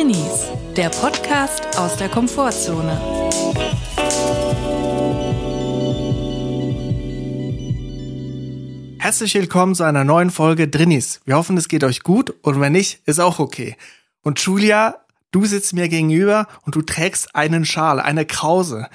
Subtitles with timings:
[0.00, 0.46] Drinnies,
[0.78, 2.98] der Podcast aus der Komfortzone.
[8.98, 11.20] Herzlich willkommen zu einer neuen Folge Drinnies.
[11.26, 13.76] Wir hoffen, es geht euch gut und wenn nicht, ist auch okay.
[14.22, 18.88] Und Julia, du sitzt mir gegenüber und du trägst einen Schal, eine Krause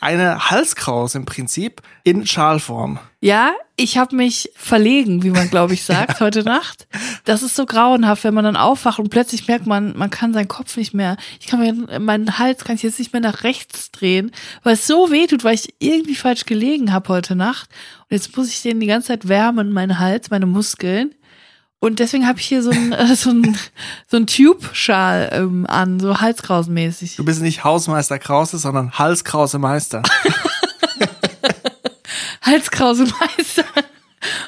[0.00, 2.98] eine Halskrause im Prinzip in Schalform.
[3.20, 6.86] Ja, ich habe mich verlegen, wie man glaube ich sagt, heute Nacht.
[7.24, 10.48] Das ist so grauenhaft, wenn man dann aufwacht und plötzlich merkt man, man kann seinen
[10.48, 11.16] Kopf nicht mehr.
[11.40, 14.86] Ich kann mir meinen Hals kann ich jetzt nicht mehr nach rechts drehen, weil es
[14.86, 17.70] so weh tut, weil ich irgendwie falsch gelegen habe heute Nacht.
[18.02, 21.14] Und jetzt muss ich den die ganze Zeit wärmen, meinen Hals, meine Muskeln.
[21.78, 23.56] Und deswegen habe ich hier so ein, äh, so ein,
[24.06, 27.16] so ein Tube-Schal ähm, an, so Halskrausenmäßig.
[27.16, 30.02] Du bist nicht Hausmeister Krause, sondern Halskrause Meister.
[32.42, 33.64] Halskrause Meister.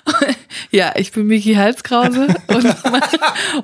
[0.71, 3.03] ja, ich bin Miki Halskrause und mein,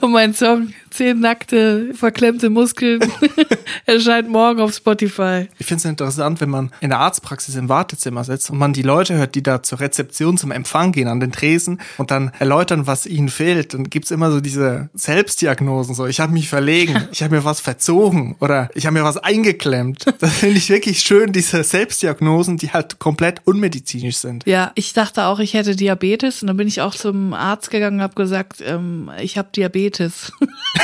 [0.00, 3.00] und mein Song zehn nackte, verklemmte Muskeln
[3.87, 5.48] erscheint morgen auf Spotify.
[5.59, 8.83] Ich finde es interessant, wenn man in der Arztpraxis im Wartezimmer sitzt und man die
[8.83, 12.87] Leute hört, die da zur Rezeption zum Empfang gehen an den Tresen und dann erläutern,
[12.87, 13.75] was ihnen fehlt.
[13.75, 17.61] Dann gibt's immer so diese Selbstdiagnosen, so ich habe mich verlegen, ich habe mir was
[17.61, 20.05] verzogen oder ich habe mir was eingeklemmt.
[20.20, 24.47] Das finde ich wirklich schön, diese Selbstdiagnosen, die halt komplett unmedizinisch sind.
[24.47, 27.97] Ja, ich dachte auch, ich hätte Diabetes und dann bin ich auch zum Arzt gegangen
[27.97, 30.33] und habe gesagt, ähm, ich habe Diabetes.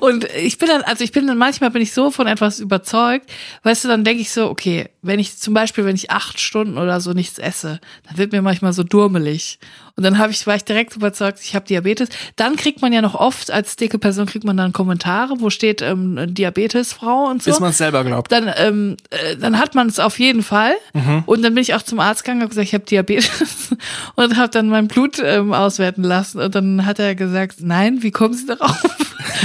[0.00, 3.30] Und ich bin dann, also ich bin dann, manchmal bin ich so von etwas überzeugt,
[3.62, 6.78] weißt du, dann denke ich so, okay, wenn ich zum Beispiel, wenn ich acht Stunden
[6.78, 9.58] oder so nichts esse, dann wird mir manchmal so durmelig.
[9.96, 12.08] Und dann habe ich, war ich direkt überzeugt, ich habe Diabetes.
[12.34, 15.82] Dann kriegt man ja noch oft als dicke Person kriegt man dann Kommentare, wo steht
[15.82, 17.50] ähm, Diabetesfrau und so.
[17.50, 18.32] Bis man es selber glaubt.
[18.32, 20.74] Dann, ähm, äh, dann hat man es auf jeden Fall.
[20.94, 21.22] Mhm.
[21.26, 23.76] Und dann bin ich auch zum Arzt gegangen und gesagt, ich habe Diabetes
[24.16, 26.40] und habe dann mein Blut ähm, auswerten lassen.
[26.40, 28.82] Und dann hat er gesagt, nein, wie kommen Sie darauf?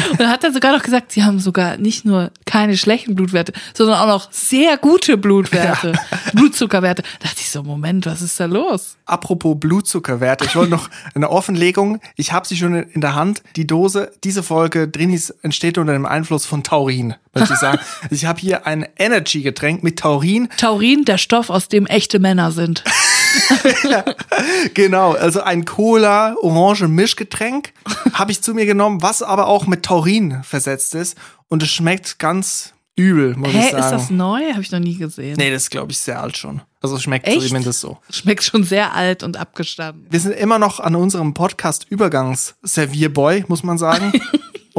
[0.10, 3.54] Und dann hat er sogar noch gesagt, sie haben sogar nicht nur keine schlechten Blutwerte,
[3.74, 6.18] sondern auch noch sehr gute Blutwerte, ja.
[6.34, 7.02] Blutzuckerwerte.
[7.02, 8.98] Da dachte ich so, Moment, was ist da los?
[9.06, 12.00] Apropos Blutzuckerwerte, ich wollte noch eine Offenlegung.
[12.16, 13.44] Ich habe sie schon in der Hand.
[13.56, 17.80] Die Dose, diese Folge Drinis entsteht unter dem Einfluss von Taurin, möchte ich sagen.
[18.10, 20.50] ich habe hier ein Energy-Getränk mit Taurin.
[20.58, 22.84] Taurin, der Stoff, aus dem echte Männer sind.
[24.74, 27.74] genau, also ein Cola-Orange-Mischgetränk
[28.14, 31.18] habe ich zu mir genommen, was aber auch mit Taurin versetzt ist.
[31.48, 33.84] Und es schmeckt ganz übel, muss Hä, ich sagen.
[33.84, 34.52] Ist das neu?
[34.52, 35.36] Habe ich noch nie gesehen.
[35.38, 36.62] Nee, das ist, glaube ich, sehr alt schon.
[36.82, 37.48] Also es schmeckt Echt?
[37.48, 37.98] zumindest so.
[38.10, 40.08] Schmeckt schon sehr alt und abgestanden.
[40.10, 44.14] Wir sind immer noch an unserem Podcast-Übergangs-Servierboy, muss man sagen.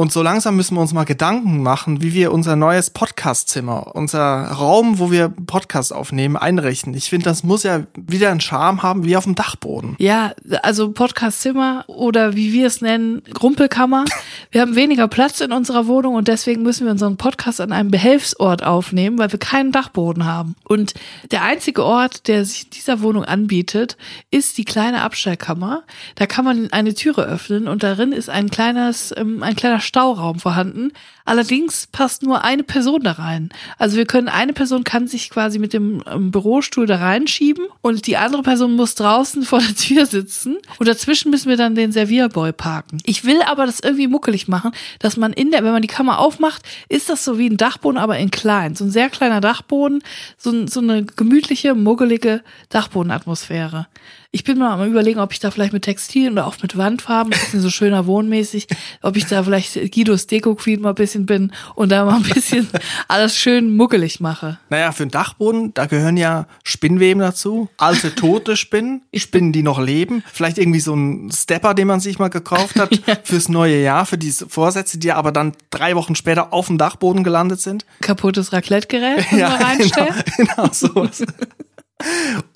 [0.01, 4.45] Und so langsam müssen wir uns mal Gedanken machen, wie wir unser neues Podcast-Zimmer, unser
[4.47, 6.95] Raum, wo wir Podcast aufnehmen, einrichten.
[6.95, 9.95] Ich finde, das muss ja wieder einen Charme haben wie auf dem Dachboden.
[9.99, 14.05] Ja, also Podcast-Zimmer oder wie wir es nennen, Rumpelkammer.
[14.49, 17.91] Wir haben weniger Platz in unserer Wohnung und deswegen müssen wir unseren Podcast an einem
[17.91, 20.55] Behelfsort aufnehmen, weil wir keinen Dachboden haben.
[20.63, 20.95] Und
[21.29, 23.97] der einzige Ort, der sich dieser Wohnung anbietet,
[24.31, 25.83] ist die kleine Abstellkammer.
[26.15, 30.39] Da kann man eine Türe öffnen und darin ist ein kleines, ähm, ein kleiner Stauraum
[30.39, 30.93] vorhanden.
[31.25, 33.49] Allerdings passt nur eine Person da rein.
[33.77, 38.07] Also wir können, eine Person kann sich quasi mit dem ähm, Bürostuhl da reinschieben und
[38.07, 41.91] die andere Person muss draußen vor der Tür sitzen und dazwischen müssen wir dann den
[41.91, 42.99] Servierboy parken.
[43.03, 46.19] Ich will aber das irgendwie muckelig machen, dass man in der, wenn man die Kammer
[46.19, 48.75] aufmacht, ist das so wie ein Dachboden, aber in klein.
[48.75, 50.01] So ein sehr kleiner Dachboden,
[50.37, 53.87] so, so eine gemütliche, muggelige Dachbodenatmosphäre.
[54.33, 57.33] Ich bin mal am überlegen, ob ich da vielleicht mit Textilien oder auch mit Wandfarben,
[57.33, 58.67] ein bisschen so schöner wohnmäßig,
[59.01, 62.23] ob ich da vielleicht Guidos Deko Queen mal ein bisschen bin und da mal ein
[62.23, 62.67] bisschen
[63.07, 64.59] alles schön muckelig mache.
[64.69, 69.79] Naja, für den Dachboden, da gehören ja Spinnweben dazu, alte tote Spinnen, Spinnen, die noch
[69.79, 73.17] leben, vielleicht irgendwie so ein Stepper, den man sich mal gekauft hat ja.
[73.23, 77.23] fürs neue Jahr, für diese Vorsätze, die aber dann drei Wochen später auf dem Dachboden
[77.23, 77.85] gelandet sind.
[78.01, 80.13] Kaputtes Raclette-Gerät, ja, reinstellen.
[80.37, 81.23] Genau, genau sowas.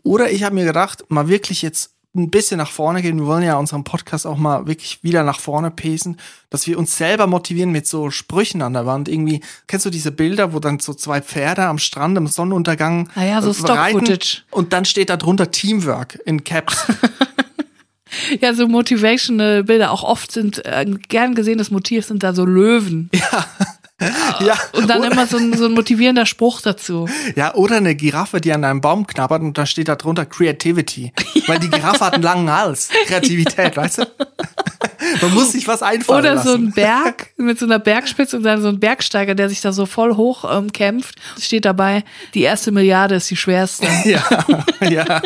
[0.03, 3.19] Oder ich habe mir gedacht, mal wirklich jetzt ein bisschen nach vorne gehen.
[3.19, 6.17] Wir wollen ja unseren Podcast auch mal wirklich wieder nach vorne pacen,
[6.49, 9.07] dass wir uns selber motivieren mit so Sprüchen an der Wand.
[9.09, 13.23] Irgendwie, kennst du diese Bilder, wo dann so zwei Pferde am Strand im Sonnenuntergang ah
[13.23, 14.43] ja, so Stock-Footage.
[14.51, 16.87] Und dann steht da drunter Teamwork in Caps.
[18.41, 19.91] ja, so motivational Bilder.
[19.91, 23.09] Auch oft sind äh, gern gesehenes Motiv sind da so Löwen.
[23.13, 23.45] Ja
[23.99, 24.57] ja.
[24.73, 27.07] Und dann immer so ein, so ein motivierender Spruch dazu.
[27.35, 31.13] Ja, oder eine Giraffe, die an einem Baum knabbert und da steht da drunter Creativity.
[31.33, 31.47] Ja.
[31.47, 32.89] Weil die Giraffe hat einen langen Hals.
[33.07, 33.81] Kreativität, ja.
[33.81, 34.07] weißt du?
[35.21, 36.47] Man muss sich was einfallen Oder lassen.
[36.47, 39.71] so ein Berg mit so einer Bergspitze und dann so ein Bergsteiger, der sich da
[39.71, 41.15] so voll hoch ähm, kämpft.
[41.39, 42.03] Steht dabei,
[42.33, 43.87] die erste Milliarde ist die schwerste.
[44.05, 44.21] Ja,
[44.81, 45.21] ja.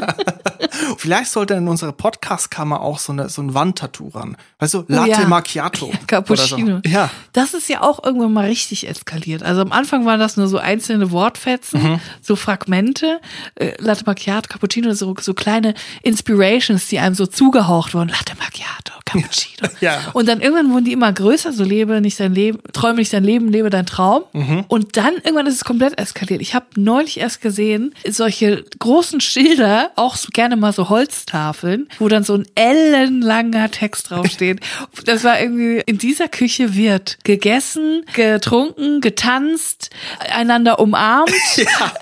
[1.09, 4.37] Vielleicht sollte in unserer Podcast-Kammer auch so, eine, so ein Wandtattoo ran.
[4.59, 5.27] Weißt du, Latte ja.
[5.27, 5.91] Macchiato.
[6.05, 6.75] Cappuccino.
[6.77, 6.89] Oder so.
[6.89, 7.09] Ja.
[7.33, 9.41] Das ist ja auch irgendwann mal richtig eskaliert.
[9.41, 11.99] Also am Anfang waren das nur so einzelne Wortfetzen, Mhm.
[12.21, 13.19] so Fragmente.
[13.55, 15.73] Äh, Latte Macchiato, Cappuccino, so, so kleine
[16.03, 18.09] Inspirations, die einem so zugehaucht wurden.
[18.09, 19.67] Latte Macchiato, Cappuccino.
[19.81, 19.99] Ja.
[20.13, 23.23] Und dann irgendwann wurden die immer größer, so lebe nicht dein Leben, träume nicht dein
[23.23, 24.23] Leben, lebe dein Traum.
[24.33, 24.65] Mhm.
[24.67, 26.41] Und dann irgendwann ist es komplett eskaliert.
[26.41, 32.09] Ich habe neulich erst gesehen, solche großen Schilder, auch so gerne mal so Holztafeln, wo
[32.09, 34.59] dann so ein ellenlanger Text draufsteht.
[35.05, 39.89] Das war irgendwie, in dieser Küche wird gegessen, getrunken, getanzt,
[40.31, 41.31] einander umarmt.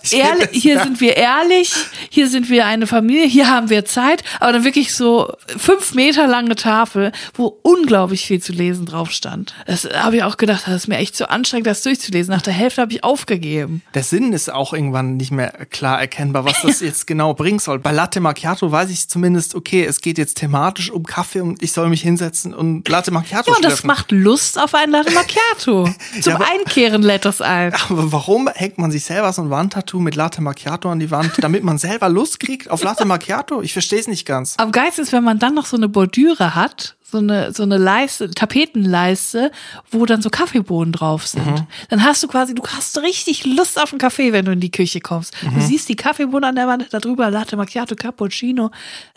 [0.09, 0.83] Ja, Ehrlich, das, hier ja.
[0.83, 1.73] sind wir ehrlich,
[2.09, 6.27] hier sind wir eine Familie, hier haben wir Zeit, aber dann wirklich so fünf Meter
[6.27, 9.53] lange Tafel, wo unglaublich viel zu lesen drauf stand.
[9.65, 12.33] Das habe ich auch gedacht, das ist mir echt so anstrengend, das durchzulesen.
[12.33, 13.81] Nach der Hälfte habe ich aufgegeben.
[13.93, 17.79] Der Sinn ist auch irgendwann nicht mehr klar erkennbar, was das jetzt genau bringen soll.
[17.79, 21.71] Bei Latte Macchiato weiß ich zumindest, okay, es geht jetzt thematisch um Kaffee und ich
[21.71, 25.85] soll mich hinsetzen und Latte Macchiato Ja, und das macht Lust auf ein Latte Macchiato.
[26.21, 27.73] Zum Ja, aber- Einkehren lädt das ein.
[27.89, 31.31] Aber warum hängt man sich selber so ein Wandtattoo mit Latte Macchiato an die Wand,
[31.39, 33.61] damit man selber Lust kriegt auf Latte Macchiato?
[33.63, 34.53] Ich verstehe es nicht ganz.
[34.57, 37.77] Am Geist ist, wenn man dann noch so eine Bordüre hat, so eine, so eine
[37.77, 39.51] Leiste, Tapetenleiste,
[39.91, 41.45] wo dann so Kaffeebohnen drauf sind.
[41.45, 41.67] Mhm.
[41.89, 44.71] Dann hast du quasi, du hast richtig Lust auf einen Kaffee, wenn du in die
[44.71, 45.33] Küche kommst.
[45.41, 45.55] Mhm.
[45.55, 48.71] Du siehst die Kaffeebohnen an der Wand, da drüber Latte Macchiato, Cappuccino.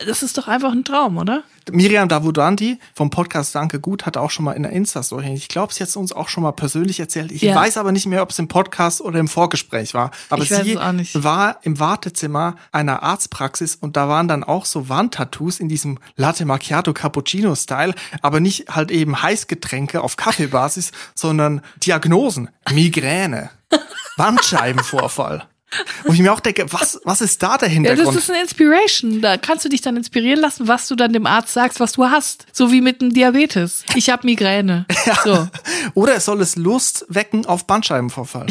[0.06, 1.42] Das ist doch einfach ein Traum, oder?
[1.70, 5.72] Miriam Davudanti vom Podcast Danke Gut hat auch schon mal in der Insta-Story, ich glaube,
[5.74, 7.30] sie hat es uns auch schon mal persönlich erzählt.
[7.32, 7.54] Ich Ja.
[7.54, 10.10] weiß aber nicht mehr, ob es im Podcast oder im Vorgespräch war.
[10.30, 10.76] Aber sie
[11.14, 16.44] war im Wartezimmer einer Arztpraxis und da waren dann auch so Wandtattoos in diesem Latte
[16.44, 23.50] Macchiato Cappuccino Style, aber nicht halt eben Heißgetränke auf Kaffeebasis, sondern Diagnosen, Migräne,
[24.16, 25.46] Bandscheibenvorfall.
[26.04, 28.08] Wo ich mir auch denke, was, was ist da der Ja, Hintergrund?
[28.08, 29.20] das ist eine Inspiration.
[29.20, 32.04] Da kannst du dich dann inspirieren lassen, was du dann dem Arzt sagst, was du
[32.06, 32.46] hast.
[32.52, 33.84] So wie mit dem Diabetes.
[33.94, 34.86] Ich habe Migräne.
[35.24, 35.48] So.
[35.94, 38.46] Oder soll es Lust wecken auf Bandscheibenvorfall?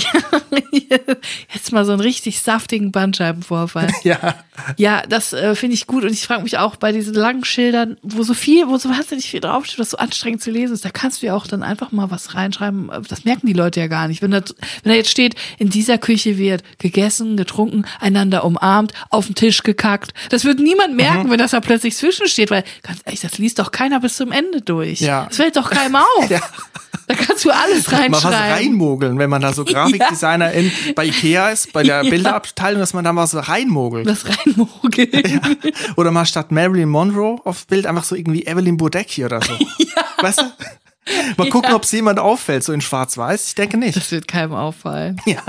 [1.53, 3.89] Jetzt mal so einen richtig saftigen Bandscheibenvorfall.
[4.03, 4.35] ja.
[4.77, 6.03] Ja, das äh, finde ich gut.
[6.03, 9.29] Und ich frage mich auch bei diesen langen Schildern, wo so viel, wo so wahnsinnig
[9.29, 11.91] viel draufsteht, was so anstrengend zu lesen ist, da kannst du ja auch dann einfach
[11.91, 12.91] mal was reinschreiben.
[13.07, 14.21] Das merken die Leute ja gar nicht.
[14.21, 14.41] Wenn da,
[14.83, 19.63] wenn da jetzt steht, in dieser Küche wird gegessen, getrunken, einander umarmt, auf den Tisch
[19.63, 20.13] gekackt.
[20.29, 23.71] Das wird niemand merken, wenn das da plötzlich zwischensteht, weil ganz ehrlich, das liest doch
[23.71, 25.01] keiner bis zum Ende durch.
[25.01, 25.25] Ja.
[25.27, 26.29] Das fällt doch keinem auf.
[26.29, 26.39] Ja.
[27.07, 28.51] Da kannst du alles Mal was reinschreiben.
[28.53, 32.09] reinmogeln, wenn man da so Grafikdesigner in, bei Ikea ist, bei der Ja.
[32.09, 34.07] Bilderabteilung, dass man da was reinmogelt.
[34.07, 35.41] Das reinmogeln.
[35.97, 39.53] Oder mal statt Marilyn Monroe aufs Bild einfach so irgendwie Evelyn Bodecki oder so.
[40.21, 40.43] Weißt du?
[41.37, 43.47] Mal gucken, ob es jemand auffällt, so in schwarz-weiß.
[43.47, 43.95] Ich denke nicht.
[43.95, 45.19] Das wird keinem auffallen.
[45.25, 45.41] Ja.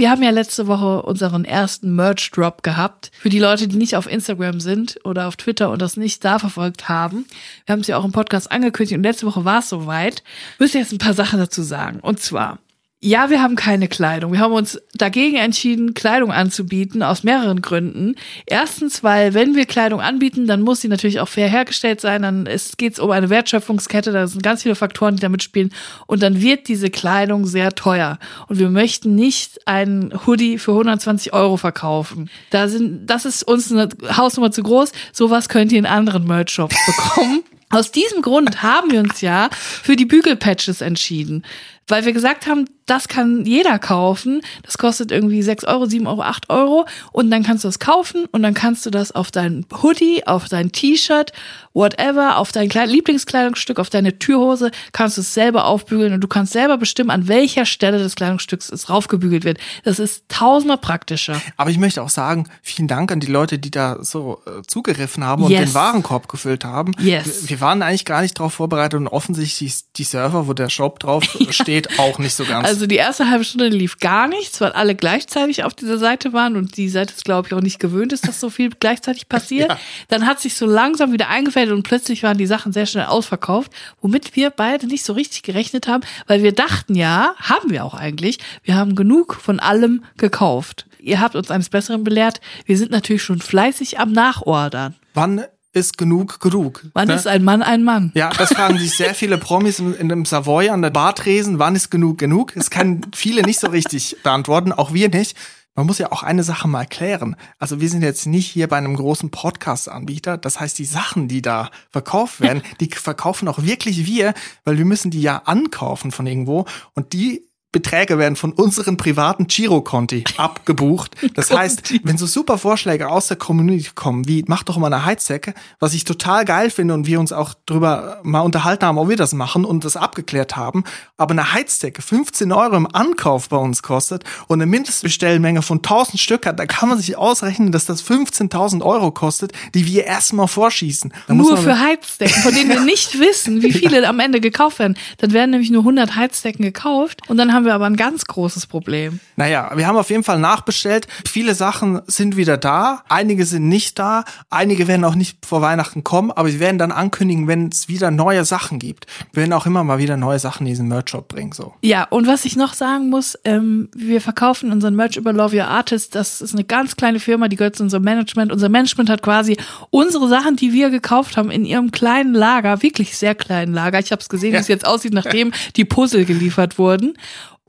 [0.00, 3.10] Wir haben ja letzte Woche unseren ersten Merch-Drop gehabt.
[3.20, 6.38] Für die Leute, die nicht auf Instagram sind oder auf Twitter und das nicht da
[6.38, 7.26] verfolgt haben.
[7.66, 10.22] Wir haben es ja auch im Podcast angekündigt und letzte Woche war es soweit.
[10.58, 12.00] Müssen jetzt ein paar Sachen dazu sagen.
[12.00, 12.60] Und zwar,
[13.02, 14.32] ja, wir haben keine Kleidung.
[14.32, 18.14] Wir haben uns dagegen entschieden, Kleidung anzubieten, aus mehreren Gründen.
[18.44, 22.20] Erstens, weil wenn wir Kleidung anbieten, dann muss sie natürlich auch fair hergestellt sein.
[22.20, 25.72] Dann geht es um eine Wertschöpfungskette, da sind ganz viele Faktoren, die da mitspielen.
[26.06, 28.18] Und dann wird diese Kleidung sehr teuer.
[28.48, 32.28] Und wir möchten nicht einen Hoodie für 120 Euro verkaufen.
[32.50, 34.92] Da sind, das ist uns eine Hausnummer zu groß.
[35.14, 37.44] Sowas könnt ihr in anderen Merch-Shops bekommen.
[37.72, 41.44] Aus diesem Grund haben wir uns ja für die Bügelpatches entschieden.
[41.88, 44.42] Weil wir gesagt haben, das kann jeder kaufen.
[44.64, 46.86] Das kostet irgendwie 6 Euro, 7 Euro, 8 Euro.
[47.12, 50.48] Und dann kannst du das kaufen und dann kannst du das auf dein Hoodie, auf
[50.48, 51.32] dein T-Shirt,
[51.72, 56.26] whatever, auf dein Kleid Lieblingskleidungsstück, auf deine Türhose, kannst du es selber aufbügeln und du
[56.28, 59.58] kannst selber bestimmen, an welcher Stelle des Kleidungsstücks es raufgebügelt wird.
[59.84, 61.40] Das ist tausendmal praktischer.
[61.56, 65.24] Aber ich möchte auch sagen, vielen Dank an die Leute, die da so äh, zugegriffen
[65.24, 65.70] haben und Yes.
[65.70, 66.92] den Warenkorb gefüllt haben.
[67.00, 67.42] Yes.
[67.42, 70.70] Wir, wir waren eigentlich gar nicht darauf vorbereitet und offensichtlich die, die Server, wo der
[70.70, 72.66] Shop drauf steht, auch nicht so ganz.
[72.66, 76.56] Also die erste halbe Stunde lief gar nichts, weil alle gleichzeitig auf dieser Seite waren
[76.56, 79.50] und die Seite ist, glaube ich, auch nicht gewöhnt ist, dass so viel gleichzeitig passiert.
[79.70, 79.78] Ja.
[80.08, 83.70] Dann hat sich so langsam wieder eingefädelt und plötzlich waren die Sachen sehr schnell ausverkauft,
[84.00, 87.94] womit wir beide nicht so richtig gerechnet haben, weil wir dachten ja, haben wir auch
[87.94, 90.86] eigentlich, wir haben genug von allem gekauft.
[90.98, 92.40] Ihr habt uns eines Besseren belehrt.
[92.64, 94.96] Wir sind natürlich schon fleißig am Nachordern.
[95.14, 96.86] Wann ist genug genug?
[96.94, 97.14] Wann ne?
[97.14, 98.10] ist ein Mann ein Mann?
[98.14, 101.58] Ja, das fragen sich sehr viele Promis in, in dem Savoy an der Bartresen.
[101.58, 102.52] Wann ist genug genug?
[102.54, 105.36] Das können viele nicht so richtig beantworten, auch wir nicht.
[105.76, 107.36] man muss ja auch eine Sache mal erklären.
[107.58, 110.38] Also wir sind jetzt nicht hier bei einem großen Podcast-Anbieter.
[110.38, 114.34] Das heißt, die Sachen, die da verkauft werden, die verkaufen auch wirklich wir,
[114.64, 119.46] weil wir müssen die ja ankaufen von irgendwo und die Beträge werden von unseren privaten
[119.46, 121.16] Girokonti abgebucht.
[121.34, 125.04] Das heißt, wenn so super Vorschläge aus der Community kommen, wie mach doch mal eine
[125.04, 129.08] Heizdecke, was ich total geil finde und wir uns auch drüber mal unterhalten haben, ob
[129.08, 130.84] wir das machen und das abgeklärt haben,
[131.16, 136.18] aber eine Heizdecke 15 Euro im Ankauf bei uns kostet und eine Mindestbestellmenge von 1000
[136.18, 140.48] Stück hat, da kann man sich ausrechnen, dass das 15.000 Euro kostet, die wir erstmal
[140.48, 141.12] vorschießen.
[141.28, 144.96] Da nur für Heizdecken, von denen wir nicht wissen, wie viele am Ende gekauft werden.
[145.18, 148.24] Dann werden nämlich nur 100 Heizdecken gekauft und dann haben haben wir aber ein ganz
[148.24, 149.20] großes Problem.
[149.36, 151.06] Naja, wir haben auf jeden Fall nachbestellt.
[151.28, 156.02] Viele Sachen sind wieder da, einige sind nicht da, einige werden auch nicht vor Weihnachten
[156.02, 159.06] kommen, aber sie werden dann ankündigen, wenn es wieder neue Sachen gibt.
[159.32, 161.52] Wir werden auch immer mal wieder neue Sachen in diesen Merch-Shop bringen.
[161.52, 161.74] So.
[161.82, 165.68] Ja, und was ich noch sagen muss, ähm, wir verkaufen unseren Merch über Love Your
[165.68, 166.14] Artist.
[166.14, 168.52] Das ist eine ganz kleine Firma, die gehört zu unserem Management.
[168.52, 169.58] Unser Management hat quasi
[169.90, 173.98] unsere Sachen, die wir gekauft haben, in ihrem kleinen Lager, wirklich sehr kleinen Lager.
[173.98, 177.18] Ich habe es gesehen, wie es jetzt aussieht, nachdem die Puzzle geliefert wurden.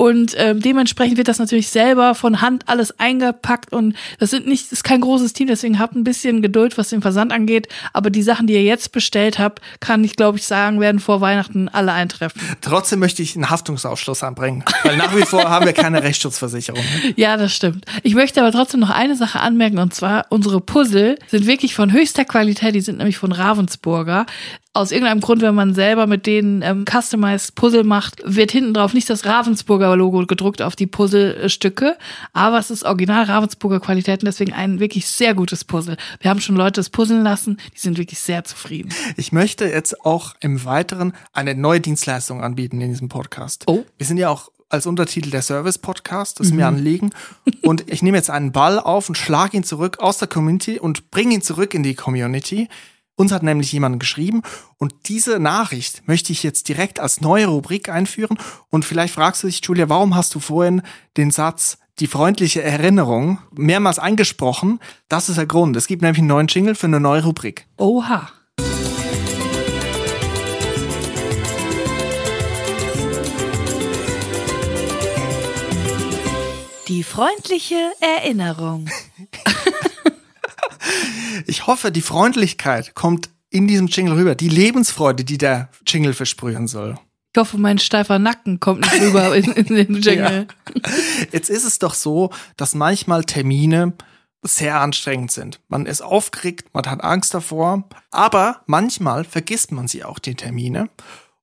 [0.02, 4.72] Und ähm, dementsprechend wird das natürlich selber von Hand alles eingepackt und das sind nicht,
[4.72, 7.68] ist kein großes Team, deswegen habt ein bisschen Geduld, was den Versand angeht.
[7.94, 11.22] Aber die Sachen, die ihr jetzt bestellt habt, kann ich, glaube ich, sagen, werden vor
[11.22, 12.42] Weihnachten alle eintreffen.
[12.62, 16.82] Trotzdem möchte ich einen Haftungsausschluss anbringen, weil nach wie vor haben wir keine Rechtsschutzversicherung.
[17.16, 17.86] Ja, das stimmt.
[18.02, 21.94] Ich möchte aber trotzdem noch eine Sache anmerken und zwar unsere Puzzle sind wirklich von
[21.94, 22.74] höchster Qualität.
[22.74, 24.26] Die sind nämlich von Ravensburger
[24.74, 28.94] aus irgendeinem Grund, wenn man selber mit denen ähm, Customized Puzzle macht, wird hinten drauf
[28.94, 31.98] nicht das Ravensburger Logo gedruckt auf die Puzzlestücke,
[32.32, 35.98] aber es ist original Ravensburger Qualität und deswegen ein wirklich sehr gutes Puzzle.
[36.22, 38.94] Wir haben schon Leute das puzzeln lassen, die sind wirklich sehr zufrieden.
[39.18, 43.64] Ich möchte jetzt auch im Weiteren eine neue Dienstleistung anbieten in diesem Podcast.
[43.68, 43.84] Oh.
[43.98, 46.78] Wir sind ja auch als Untertitel der Service-Podcast, das ist mir mhm.
[46.78, 47.10] Anliegen.
[47.62, 51.12] Und ich nehme jetzt einen Ball auf und schlage ihn zurück aus der Community und
[51.12, 52.70] bringe ihn zurück in die Community.
[53.16, 54.42] Uns hat nämlich jemand geschrieben
[54.78, 58.38] und diese Nachricht möchte ich jetzt direkt als neue Rubrik einführen.
[58.70, 60.82] Und vielleicht fragst du dich, Julia, warum hast du vorhin
[61.18, 64.80] den Satz die freundliche Erinnerung mehrmals eingesprochen?
[65.10, 65.76] Das ist der Grund.
[65.76, 67.68] Es gibt nämlich einen neuen Jingle für eine neue Rubrik.
[67.78, 68.30] Oha.
[76.88, 78.90] Die freundliche Erinnerung.
[81.46, 84.36] Ich hoffe, die Freundlichkeit kommt in diesem Jingle rüber.
[84.36, 86.98] Die Lebensfreude, die der Jingle versprühen soll.
[87.34, 90.48] Ich hoffe, mein steifer Nacken kommt nicht rüber in, in den Jingle.
[90.76, 90.92] Ja.
[91.32, 93.94] Jetzt ist es doch so, dass manchmal Termine
[94.44, 95.60] sehr anstrengend sind.
[95.68, 100.90] Man ist aufgeregt, man hat Angst davor, aber manchmal vergisst man sie auch, die Termine.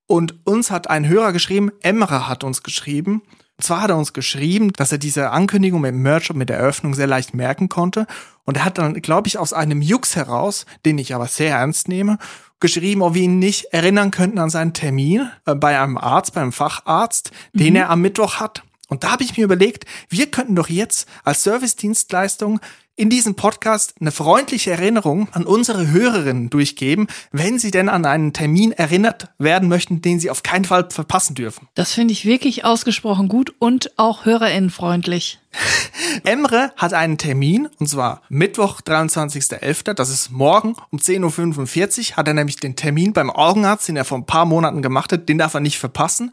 [0.07, 3.23] Und uns hat ein Hörer geschrieben, Emre hat uns geschrieben,
[3.61, 6.59] zwar hat er uns geschrieben, dass er diese Ankündigung mit dem Merch und mit der
[6.59, 8.07] Eröffnung sehr leicht merken konnte.
[8.45, 11.89] Und er hat dann, glaube ich, aus einem Jux heraus, den ich aber sehr ernst
[11.89, 12.19] nehme,
[12.61, 16.53] geschrieben, ob wir ihn nicht erinnern könnten an seinen Termin äh, bei einem Arzt, beim
[16.53, 17.59] Facharzt, mhm.
[17.59, 18.63] den er am Mittwoch hat.
[18.89, 22.61] Und da habe ich mir überlegt, wir könnten doch jetzt als Service-Dienstleistung
[22.99, 28.33] in diesem Podcast eine freundliche Erinnerung an unsere Hörerinnen durchgeben, wenn sie denn an einen
[28.33, 31.69] Termin erinnert werden möchten, den sie auf keinen Fall verpassen dürfen.
[31.75, 35.39] Das finde ich wirklich ausgesprochen gut und auch hörerinnenfreundlich.
[36.25, 42.27] Emre hat einen Termin, und zwar Mittwoch, 23.11., das ist morgen um 10.45 Uhr, hat
[42.27, 45.39] er nämlich den Termin beim Augenarzt, den er vor ein paar Monaten gemacht hat, den
[45.39, 46.33] darf er nicht verpassen.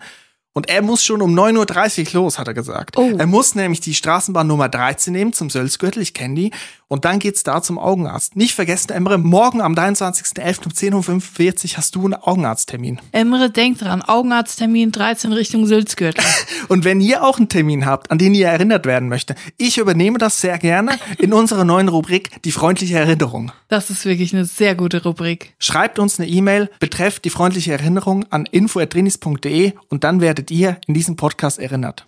[0.57, 2.97] Und er muss schon um 9.30 Uhr los, hat er gesagt.
[2.97, 3.12] Oh.
[3.17, 6.51] Er muss nämlich die Straßenbahn Nummer 13 nehmen zum Sölzgürtel, ich kenne die.
[6.88, 8.36] Und dann geht's da zum Augenarzt.
[8.36, 10.65] Nicht vergessen, Emre, morgen am 23.11.
[10.65, 10.72] um
[11.12, 13.01] 10.45 Uhr hast du einen Augenarzttermin.
[13.12, 16.24] Emre, denkt dran, Augenarzttermin 13 Richtung Sülzgürtel.
[16.68, 20.20] Und wenn ihr auch einen Termin habt, an den ihr erinnert werden möchte, ich übernehme
[20.20, 23.51] das sehr gerne in unserer neuen Rubrik Die freundliche Erinnerung.
[23.68, 25.56] Das ist wirklich eine sehr gute Rubrik.
[25.58, 30.94] Schreibt uns eine E-Mail, betrefft die freundliche Erinnerung an info.drinis.de und dann werdet ihr in
[30.94, 32.06] diesem Podcast erinnert.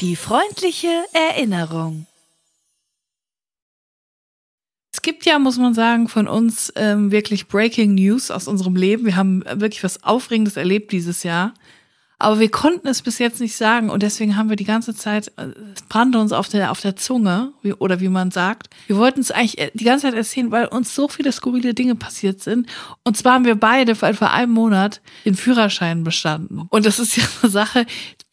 [0.00, 2.06] Die freundliche Erinnerung.
[4.92, 9.06] Es gibt ja, muss man sagen, von uns ähm, wirklich Breaking News aus unserem Leben.
[9.06, 11.54] Wir haben wirklich was Aufregendes erlebt dieses Jahr.
[12.18, 15.32] Aber wir konnten es bis jetzt nicht sagen und deswegen haben wir die ganze Zeit,
[15.36, 18.68] äh, es brannte uns auf der, auf der Zunge, wie, oder wie man sagt.
[18.86, 21.94] Wir wollten es eigentlich äh, die ganze Zeit erzählen, weil uns so viele skurrile Dinge
[21.94, 22.68] passiert sind.
[23.02, 26.66] Und zwar haben wir beide vor etwa einem Monat den Führerschein bestanden.
[26.70, 27.86] Und das ist ja eine Sache,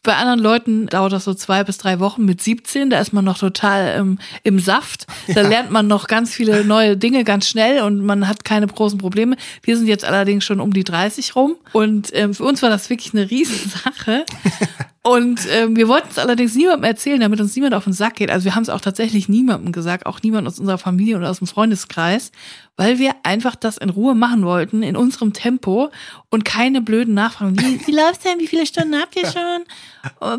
[0.04, 2.90] Bei anderen Leuten dauert das so zwei bis drei Wochen mit 17.
[2.90, 5.08] Da ist man noch total ähm, im Saft.
[5.28, 5.48] Da ja.
[5.48, 9.38] lernt man noch ganz viele neue Dinge ganz schnell und man hat keine großen Probleme.
[9.62, 12.90] Wir sind jetzt allerdings schon um die 30 rum und ähm, für uns war das
[12.90, 14.26] wirklich eine Riesensache.
[15.06, 18.32] Und ähm, wir wollten es allerdings niemandem erzählen, damit uns niemand auf den Sack geht.
[18.32, 21.40] Also wir haben es auch tatsächlich niemandem gesagt, auch niemand aus unserer Familie oder aus
[21.40, 22.32] dem Freundeskreis,
[22.78, 25.92] weil wir einfach das in Ruhe machen wollten, in unserem Tempo
[26.30, 27.60] und keine blöden Nachfragen.
[27.60, 28.40] Wie, wie läuft's denn?
[28.40, 29.66] Wie viele Stunden habt ihr schon?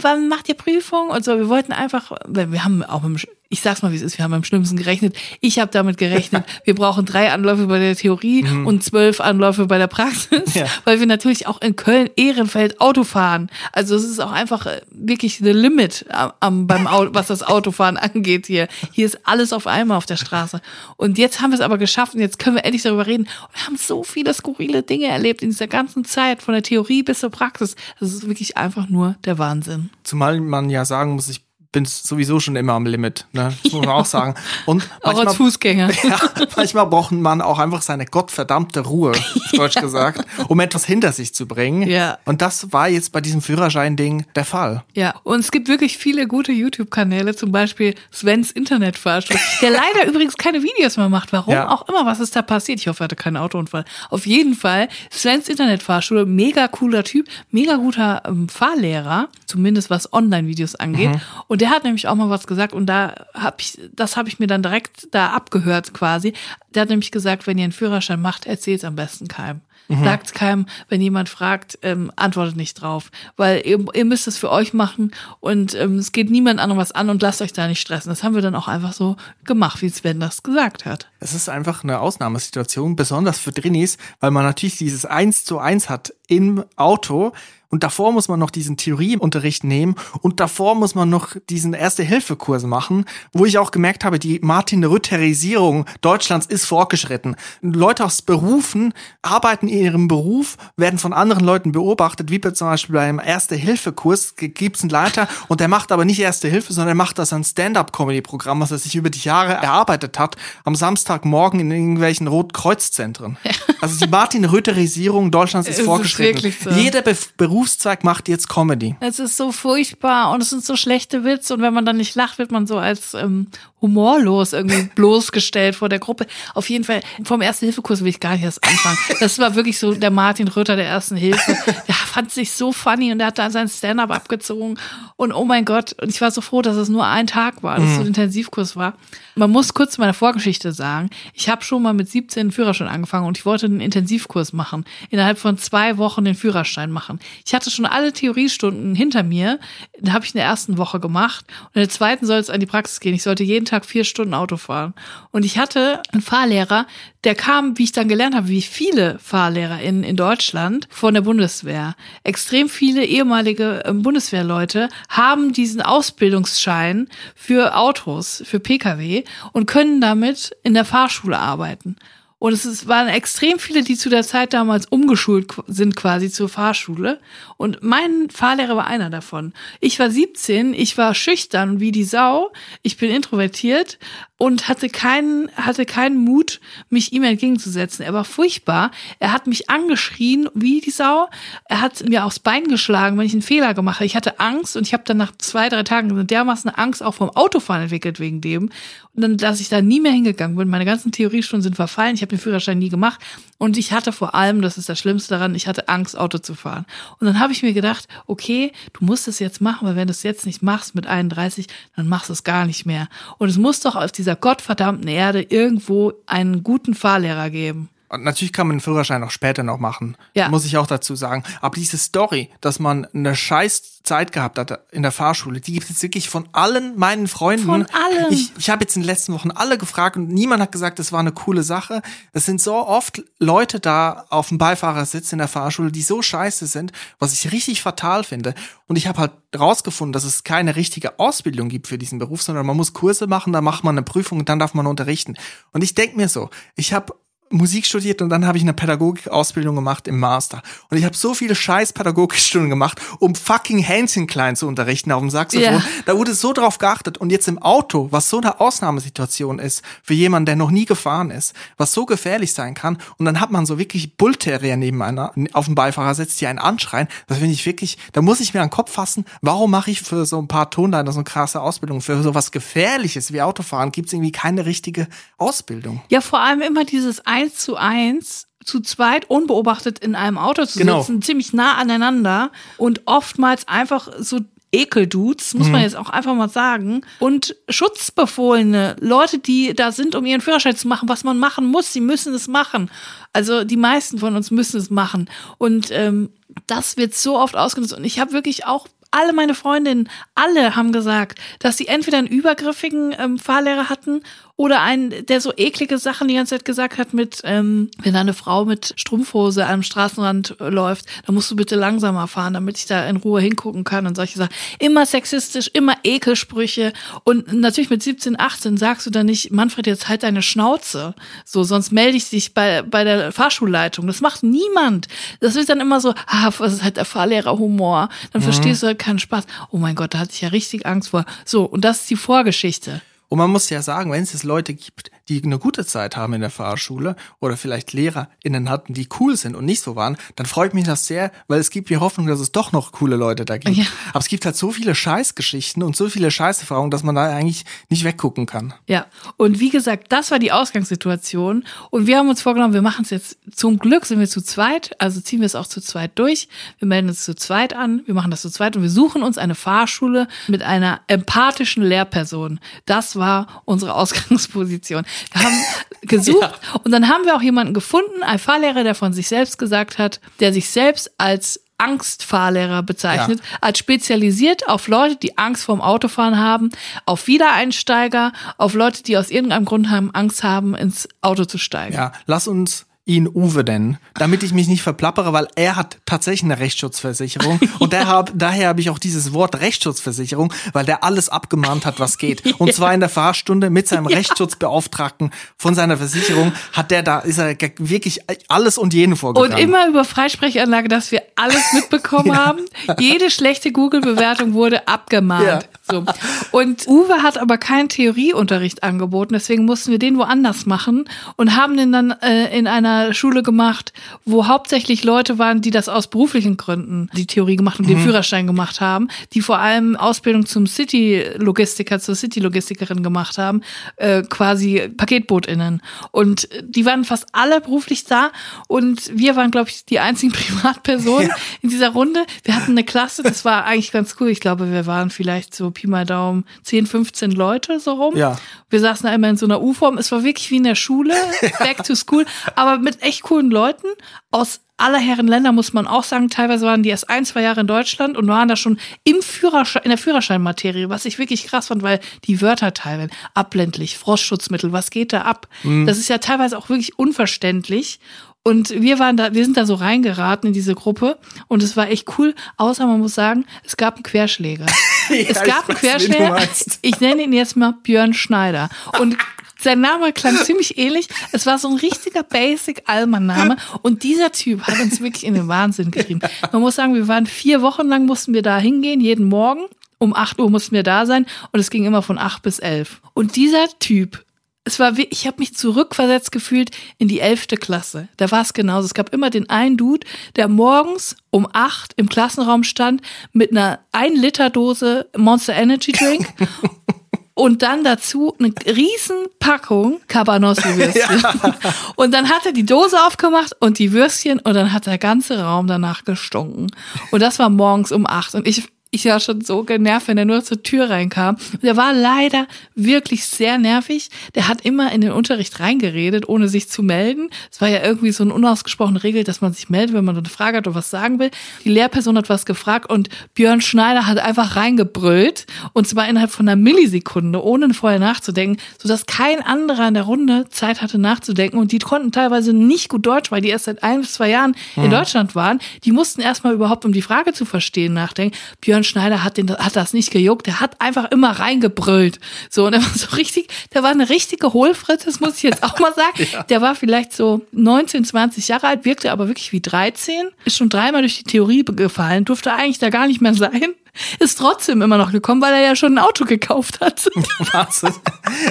[0.00, 1.10] Wann macht ihr Prüfung?
[1.10, 4.18] Und so, wir wollten einfach, wir haben auch mit ich sag's mal, wie es ist,
[4.18, 5.16] wir haben am schlimmsten gerechnet.
[5.40, 8.66] Ich habe damit gerechnet, wir brauchen drei Anläufe bei der Theorie mhm.
[8.66, 10.66] und zwölf Anläufe bei der Praxis, ja.
[10.84, 13.50] weil wir natürlich auch in Köln Ehrenfeld Auto fahren.
[13.72, 16.06] Also es ist auch einfach äh, wirklich the limit
[16.40, 18.66] am, beim Auto, was das Autofahren angeht hier.
[18.92, 20.60] Hier ist alles auf einmal auf der Straße.
[20.96, 23.66] Und jetzt haben wir es aber geschafft und jetzt können wir endlich darüber reden und
[23.66, 27.30] haben so viele skurrile Dinge erlebt in dieser ganzen Zeit, von der Theorie bis zur
[27.30, 27.76] Praxis.
[28.00, 29.90] Das ist wirklich einfach nur der Wahnsinn.
[30.02, 31.43] Zumal man ja sagen muss, ich
[31.74, 33.52] bin sowieso schon immer am Limit, ne?
[33.62, 34.34] Das muss man auch sagen.
[34.64, 35.90] Und auch als Fußgänger.
[36.04, 36.18] Ja,
[36.56, 39.12] manchmal braucht man auch einfach seine gottverdammte Ruhe,
[39.52, 41.88] deutsch gesagt, um etwas hinter sich zu bringen.
[41.88, 42.18] Ja.
[42.26, 44.84] Und das war jetzt bei diesem Führerschein-Ding der Fall.
[44.94, 50.36] Ja, und es gibt wirklich viele gute YouTube-Kanäle, zum Beispiel Svens Internetfahrstuhl, der leider übrigens
[50.36, 51.32] keine Videos mehr macht.
[51.32, 51.70] Warum ja.
[51.70, 52.80] auch immer, was ist da passiert?
[52.80, 53.84] Ich hoffe, er hatte keinen Autounfall.
[54.10, 60.74] Auf jeden Fall, Svens Internetfahrstuhl, mega cooler Typ, mega guter ähm, Fahrlehrer, zumindest was Online-Videos
[60.76, 61.10] angeht.
[61.10, 61.20] Mhm.
[61.48, 64.38] Und der hat nämlich auch mal was gesagt und da habe ich, das habe ich
[64.38, 66.34] mir dann direkt da abgehört quasi.
[66.74, 69.62] Der hat nämlich gesagt, wenn ihr einen Führerschein macht, erzählt es am besten keinem.
[69.88, 70.04] Mhm.
[70.04, 73.10] Sagt keinem, wenn jemand fragt, ähm, antwortet nicht drauf.
[73.38, 76.92] Weil ihr, ihr müsst es für euch machen und ähm, es geht niemand anderem was
[76.92, 78.10] an und lasst euch da nicht stressen.
[78.10, 81.08] Das haben wir dann auch einfach so gemacht, wie Sven das gesagt hat.
[81.18, 85.88] Es ist einfach eine Ausnahmesituation, besonders für Drinis, weil man natürlich dieses Eins zu eins
[85.88, 87.32] hat im Auto
[87.74, 92.62] und davor muss man noch diesen Theorieunterricht nehmen und davor muss man noch diesen Erste-Hilfe-Kurs
[92.62, 97.34] machen, wo ich auch gemerkt habe, die Martin-Rütterisierung Deutschlands ist fortgeschritten.
[97.62, 102.94] Leute aus Berufen arbeiten in ihrem Beruf, werden von anderen Leuten beobachtet, wie zum Beispiel
[102.94, 107.18] beim Erste-Hilfe-Kurs gibt's einen Leiter und der macht aber nicht Erste Hilfe, sondern er macht
[107.18, 112.28] das ein Stand-up-Comedy-Programm, was er sich über die Jahre erarbeitet hat, am Samstagmorgen in irgendwelchen
[112.28, 113.36] Rotkreuz-Zentren.
[113.80, 116.54] Also die Martin-Rütterisierung Deutschlands ist, ist fortgeschritten.
[116.62, 116.70] So.
[116.70, 118.94] Jeder Be Beruf Berufszweig macht jetzt Comedy.
[119.00, 122.14] Es ist so furchtbar und es sind so schlechte Witze und wenn man dann nicht
[122.14, 123.46] lacht, wird man so als ähm,
[123.84, 126.26] humorlos irgendwie bloßgestellt vor der Gruppe.
[126.54, 128.96] Auf jeden Fall, vom Erste-Hilfe-Kurs will ich gar nicht erst anfangen.
[129.20, 131.56] Das war wirklich so der Martin Rütter der Ersten Hilfe.
[131.86, 134.78] Der fand sich so funny und der hat da sein Stand-up abgezogen
[135.16, 137.76] und oh mein Gott, und ich war so froh, dass es nur ein Tag war,
[137.76, 138.08] dass es so ein mhm.
[138.08, 138.94] Intensivkurs war.
[139.34, 142.88] Man muss kurz zu meiner Vorgeschichte sagen, ich habe schon mal mit 17 einen Führerschein
[142.88, 147.18] angefangen und ich wollte einen Intensivkurs machen, innerhalb von zwei Wochen den Führerschein machen.
[147.44, 149.58] Ich hatte schon alle Theoriestunden hinter mir,
[150.00, 152.60] da habe ich in der ersten Woche gemacht und in der zweiten soll es an
[152.60, 153.14] die Praxis gehen.
[153.14, 154.94] Ich sollte jeden Tag vier Stunden Auto fahren.
[155.32, 156.86] Und ich hatte einen Fahrlehrer,
[157.24, 161.22] der kam, wie ich dann gelernt habe, wie viele Fahrlehrer in, in Deutschland von der
[161.22, 161.96] Bundeswehr.
[162.22, 170.54] Extrem viele ehemalige ähm, Bundeswehrleute haben diesen Ausbildungsschein für Autos, für Pkw und können damit
[170.62, 171.96] in der Fahrschule arbeiten.
[172.44, 177.18] Und es waren extrem viele, die zu der Zeit damals umgeschult sind quasi zur Fahrschule.
[177.56, 179.54] Und mein Fahrlehrer war einer davon.
[179.80, 182.52] Ich war 17, ich war schüchtern wie die Sau,
[182.82, 183.98] ich bin introvertiert,
[184.36, 188.04] und hatte keinen, hatte keinen Mut, mich ihm entgegenzusetzen.
[188.04, 188.90] Er war furchtbar.
[189.20, 191.28] Er hat mich angeschrien wie die Sau.
[191.66, 194.06] Er hat mir aufs Bein geschlagen, wenn ich einen Fehler gemacht habe.
[194.06, 197.30] Ich hatte Angst und ich habe dann nach zwei, drei Tagen dermaßen Angst auch vom
[197.30, 198.70] Autofahren entwickelt wegen dem.
[199.14, 200.68] Und dann, dass ich da nie mehr hingegangen bin.
[200.68, 202.16] Meine ganzen Theoriestunden sind verfallen.
[202.16, 203.20] Ich habe den Führerschein nie gemacht.
[203.58, 206.54] Und ich hatte vor allem, das ist das Schlimmste daran, ich hatte Angst, Auto zu
[206.54, 206.84] fahren.
[207.20, 210.10] Und dann habe ich mir gedacht, okay, du musst es jetzt machen, weil wenn du
[210.10, 213.08] es jetzt nicht machst mit 31, dann machst du es gar nicht mehr.
[213.38, 217.90] Und es muss doch auf dieser dieser gottverdammten Erde irgendwo einen guten Fahrlehrer geben.
[218.18, 220.16] Natürlich kann man einen Führerschein auch später noch machen.
[220.34, 220.48] Ja.
[220.48, 221.44] Muss ich auch dazu sagen.
[221.60, 225.88] Aber diese Story, dass man eine scheiß Zeit gehabt hat in der Fahrschule, die gibt
[225.88, 227.64] es wirklich von allen meinen Freunden.
[227.64, 228.26] Von allen.
[228.30, 231.10] Ich, ich habe jetzt in den letzten Wochen alle gefragt und niemand hat gesagt, das
[231.10, 232.02] war eine coole Sache.
[232.32, 236.66] Es sind so oft Leute da auf dem Beifahrersitz in der Fahrschule, die so scheiße
[236.66, 238.54] sind, was ich richtig fatal finde.
[238.86, 242.66] Und ich habe halt rausgefunden, dass es keine richtige Ausbildung gibt für diesen Beruf, sondern
[242.66, 245.34] man muss Kurse machen, da macht man eine Prüfung und dann darf man unterrichten.
[245.72, 247.14] Und ich denk mir so, ich habe
[247.50, 250.62] Musik studiert und dann habe ich eine Pädagogikausbildung gemacht im Master.
[250.90, 255.20] Und ich habe so viele scheiß Pädagogikstunden gemacht, um fucking Hähnchen klein zu unterrichten auf
[255.20, 255.74] dem Saxophon.
[255.74, 255.82] Ja.
[256.06, 257.18] Da wurde so drauf geachtet.
[257.18, 261.30] Und jetzt im Auto, was so eine Ausnahmesituation ist für jemanden, der noch nie gefahren
[261.30, 262.98] ist, was so gefährlich sein kann.
[263.18, 267.08] Und dann hat man so wirklich Bullterrier neben einer auf dem Beifahrersitz, die einen anschreien.
[267.26, 270.02] Das finde ich wirklich, da muss ich mir an den Kopf fassen, warum mache ich
[270.02, 272.00] für so ein paar Tonleiter so eine krasse Ausbildung?
[272.00, 276.02] Für so was Gefährliches wie Autofahren gibt es irgendwie keine richtige Ausbildung.
[276.08, 280.78] Ja, vor allem immer dieses eins zu eins zu zweit unbeobachtet in einem Auto zu
[280.78, 281.00] Genau.
[281.00, 284.40] sitzen, ziemlich nah aneinander und oftmals einfach so
[284.72, 287.02] Ekeldudes, muss man jetzt auch einfach mal sagen.
[287.20, 291.92] Und Schutzbefohlene, Leute, die da sind, um ihren Führerschein zu machen, was man machen muss,
[291.92, 292.90] sie müssen es machen.
[293.32, 295.30] Also die meisten von uns müssen es machen.
[295.58, 296.30] Und ähm,
[296.66, 297.92] das wird so oft ausgenutzt.
[297.92, 302.26] Und ich habe wirklich auch alle meine Freundinnen, alle haben gesagt, dass sie entweder einen
[302.26, 304.22] übergriffigen ähm, Fahrlehrer hatten
[304.56, 308.34] oder einen, der so eklige Sachen die ganze Zeit gesagt hat mit, ähm, wenn eine
[308.34, 312.86] Frau mit Strumpfhose am Straßenrand äh, läuft, dann musst du bitte langsamer fahren, damit ich
[312.86, 314.54] da in Ruhe hingucken kann und solche Sachen.
[314.78, 316.92] Immer sexistisch, immer Ekelsprüche
[317.24, 321.14] und natürlich mit 17, 18 sagst du dann nicht, Manfred, jetzt halt deine Schnauze.
[321.44, 324.06] So, sonst melde ich dich bei, bei der Fahrschulleitung.
[324.06, 325.08] Das macht niemand.
[325.40, 328.08] Das wird dann immer so, ah, was ist halt der Fahrlehrerhumor.
[328.32, 329.46] Dann verstehst du halt keinen Spaß.
[329.70, 331.24] Oh mein Gott, da hatte ich ja richtig Angst vor.
[331.44, 333.02] So, und das ist die Vorgeschichte.
[333.28, 336.40] Und man muss ja sagen, wenn es Leute gibt, die eine gute Zeit haben in
[336.40, 340.74] der Fahrschule oder vielleicht LehrerInnen hatten, die cool sind und nicht so waren, dann freut
[340.74, 343.56] mich das sehr, weil es gibt mir Hoffnung, dass es doch noch coole Leute da
[343.56, 343.76] gibt.
[343.76, 343.84] Ja.
[344.10, 347.64] Aber es gibt halt so viele Scheißgeschichten und so viele Scheißerfahrungen, dass man da eigentlich
[347.88, 348.74] nicht weggucken kann.
[348.86, 349.06] Ja,
[349.36, 351.64] und wie gesagt, das war die Ausgangssituation.
[351.90, 354.92] Und wir haben uns vorgenommen, wir machen es jetzt, zum Glück sind wir zu zweit,
[355.00, 356.48] also ziehen wir es auch zu zweit durch.
[356.78, 359.38] Wir melden uns zu zweit an, wir machen das zu zweit und wir suchen uns
[359.38, 362.60] eine Fahrschule mit einer empathischen Lehrperson.
[362.84, 365.04] Das war unsere Ausgangsposition.
[365.32, 365.64] Wir haben
[366.02, 369.98] gesucht und dann haben wir auch jemanden gefunden, einen Fahrlehrer, der von sich selbst gesagt
[369.98, 376.38] hat, der sich selbst als Angstfahrlehrer bezeichnet, als spezialisiert auf Leute, die Angst vorm Autofahren
[376.38, 376.70] haben,
[377.04, 381.94] auf Wiedereinsteiger, auf Leute, die aus irgendeinem Grund haben, Angst haben, ins Auto zu steigen.
[381.94, 386.44] Ja, lass uns ihn Uwe nennen, damit ich mich nicht verplappere, weil er hat tatsächlich
[386.44, 391.28] eine Rechtsschutzversicherung und der hab, daher habe ich auch dieses Wort Rechtsschutzversicherung, weil der alles
[391.28, 392.58] abgemahnt hat, was geht.
[392.58, 397.38] Und zwar in der Fahrstunde mit seinem Rechtsschutzbeauftragten von seiner Versicherung hat der da ist
[397.38, 399.58] er wirklich alles und jeden Und vorgegangen.
[399.58, 402.60] immer über Freisprechanlage, dass wir alles mitbekommen haben.
[402.98, 405.44] Jede schlechte Google-Bewertung wurde abgemahnt.
[405.44, 405.60] Ja.
[405.90, 406.04] So.
[406.52, 411.04] Und Uwe hat aber keinen Theorieunterricht angeboten, deswegen mussten wir den woanders machen
[411.36, 413.92] und haben den dann äh, in einer Schule gemacht,
[414.24, 418.46] wo hauptsächlich Leute waren, die das aus beruflichen Gründen die Theorie gemacht und den Führerschein
[418.46, 423.62] gemacht haben, die vor allem Ausbildung zum City-Logistiker, zur City-Logistikerin gemacht haben,
[423.96, 425.82] äh, quasi PaketbootInnen.
[426.10, 428.30] Und die waren fast alle beruflich da
[428.68, 431.30] und wir waren, glaube ich, die einzigen Privatpersonen
[431.62, 432.24] in dieser Runde.
[432.42, 434.28] Wir hatten eine Klasse, das war eigentlich ganz cool.
[434.28, 438.16] Ich glaube, wir waren vielleicht so Pi mal Daumen 10, 15 Leute so rum.
[438.16, 438.36] Ja.
[438.70, 439.98] Wir saßen immer in so einer U-Form.
[439.98, 441.14] Es war wirklich wie in der Schule,
[441.58, 443.88] back to school, aber mit echt coolen Leuten
[444.30, 446.30] aus aller Herren Länder, muss man auch sagen.
[446.30, 449.82] Teilweise waren die erst ein, zwei Jahre in Deutschland und waren da schon im Führerschein,
[449.84, 454.90] in der Führerscheinmaterie, was ich wirklich krass fand, weil die Wörter teilweise abblendlich, Frostschutzmittel, was
[454.90, 455.48] geht da ab?
[455.86, 458.00] Das ist ja teilweise auch wirklich unverständlich.
[458.46, 461.18] Und wir waren da, wir sind da so reingeraten in diese Gruppe
[461.48, 464.66] und es war echt cool, außer man muss sagen, es gab einen Querschläger.
[465.08, 466.38] es ich gab einen Querschläger.
[466.82, 468.68] Ich nenne ihn jetzt mal Björn Schneider.
[469.00, 469.16] Und
[469.64, 471.08] sein Name klang ziemlich ähnlich.
[471.32, 473.56] Es war so ein richtiger Basic-Allmann-Name.
[473.82, 476.20] Und dieser Typ hat uns wirklich in den Wahnsinn getrieben.
[476.52, 479.64] Man muss sagen, wir waren vier Wochen lang, mussten wir da hingehen, jeden Morgen.
[479.98, 483.00] Um 8 Uhr mussten wir da sein und es ging immer von 8 bis 11.
[483.14, 484.24] Und dieser Typ,
[484.64, 487.46] es war, ich habe mich zurückversetzt gefühlt in die 11.
[487.60, 488.08] Klasse.
[488.16, 488.86] Da war es genauso.
[488.86, 493.80] Es gab immer den einen Dude, der morgens um 8 im Klassenraum stand mit einer
[493.92, 496.26] 1 Liter Dose Monster Energy Drink
[497.34, 501.22] und dann dazu eine riesen Packung Cabanossi-Würstchen.
[501.96, 505.40] Und dann hat er die Dose aufgemacht und die Würstchen und dann hat der ganze
[505.40, 506.68] Raum danach gestunken.
[507.10, 510.24] Und das war morgens um acht und ich ich war schon so genervt, wenn er
[510.24, 511.36] nur zur Tür reinkam.
[511.62, 514.08] Der war leider wirklich sehr nervig.
[514.36, 517.28] Der hat immer in den Unterricht reingeredet, ohne sich zu melden.
[517.50, 520.28] Es war ja irgendwie so eine unausgesprochene Regel, dass man sich meldet, wenn man eine
[520.28, 521.32] Frage hat oder was sagen will.
[521.64, 525.46] Die Lehrperson hat was gefragt und Björn Schneider hat einfach reingebrüllt.
[525.72, 530.46] Und zwar innerhalb von einer Millisekunde, ohne vorher nachzudenken, sodass kein anderer in der Runde
[530.50, 531.58] Zeit hatte nachzudenken.
[531.58, 534.54] Und die konnten teilweise nicht gut Deutsch, weil die erst seit ein bis zwei Jahren
[534.76, 535.58] in Deutschland waren.
[535.82, 538.36] Die mussten erstmal überhaupt, um die Frage zu verstehen, nachdenken.
[538.60, 540.46] Björn Björn Schneider hat, den, hat das nicht gejuckt.
[540.46, 542.20] Der hat einfach immer reingebrüllt.
[542.50, 545.62] So, und er war so richtig, der war eine richtige Hohlfritze, das muss ich jetzt
[545.62, 546.28] auch mal sagen.
[546.32, 546.42] ja.
[546.44, 550.68] Der war vielleicht so 19, 20 Jahre alt, wirkte aber wirklich wie 13, ist schon
[550.68, 553.74] dreimal durch die Theorie gefallen, durfte eigentlich da gar nicht mehr sein
[554.18, 557.08] ist trotzdem immer noch gekommen, weil er ja schon ein Auto gekauft hat.
[557.52, 557.94] Wahnsinn.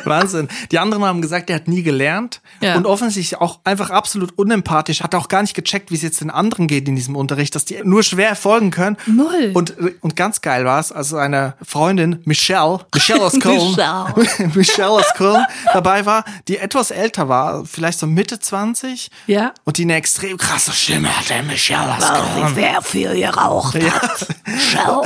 [0.06, 0.48] Wahnsinn.
[0.72, 2.76] Die anderen haben gesagt, er hat nie gelernt ja.
[2.76, 6.30] und offensichtlich auch einfach absolut unempathisch, hat auch gar nicht gecheckt, wie es jetzt den
[6.30, 8.98] anderen geht in diesem Unterricht, dass die nur schwer folgen können.
[9.06, 9.52] Null.
[9.54, 14.52] Und, und ganz geil war es, also eine Freundin, Michelle, Michelle aus Köln, Michelle.
[14.56, 19.10] Michelle aus Köln dabei war, die etwas älter war, vielleicht so Mitte 20.
[19.28, 19.54] Ja.
[19.64, 22.56] Und die eine extrem krasse Stimme hatte, Michelle aus Köln.
[22.56, 23.94] Sehr viel geraucht ja.
[23.94, 24.28] hat.
[24.46, 25.02] Michelle.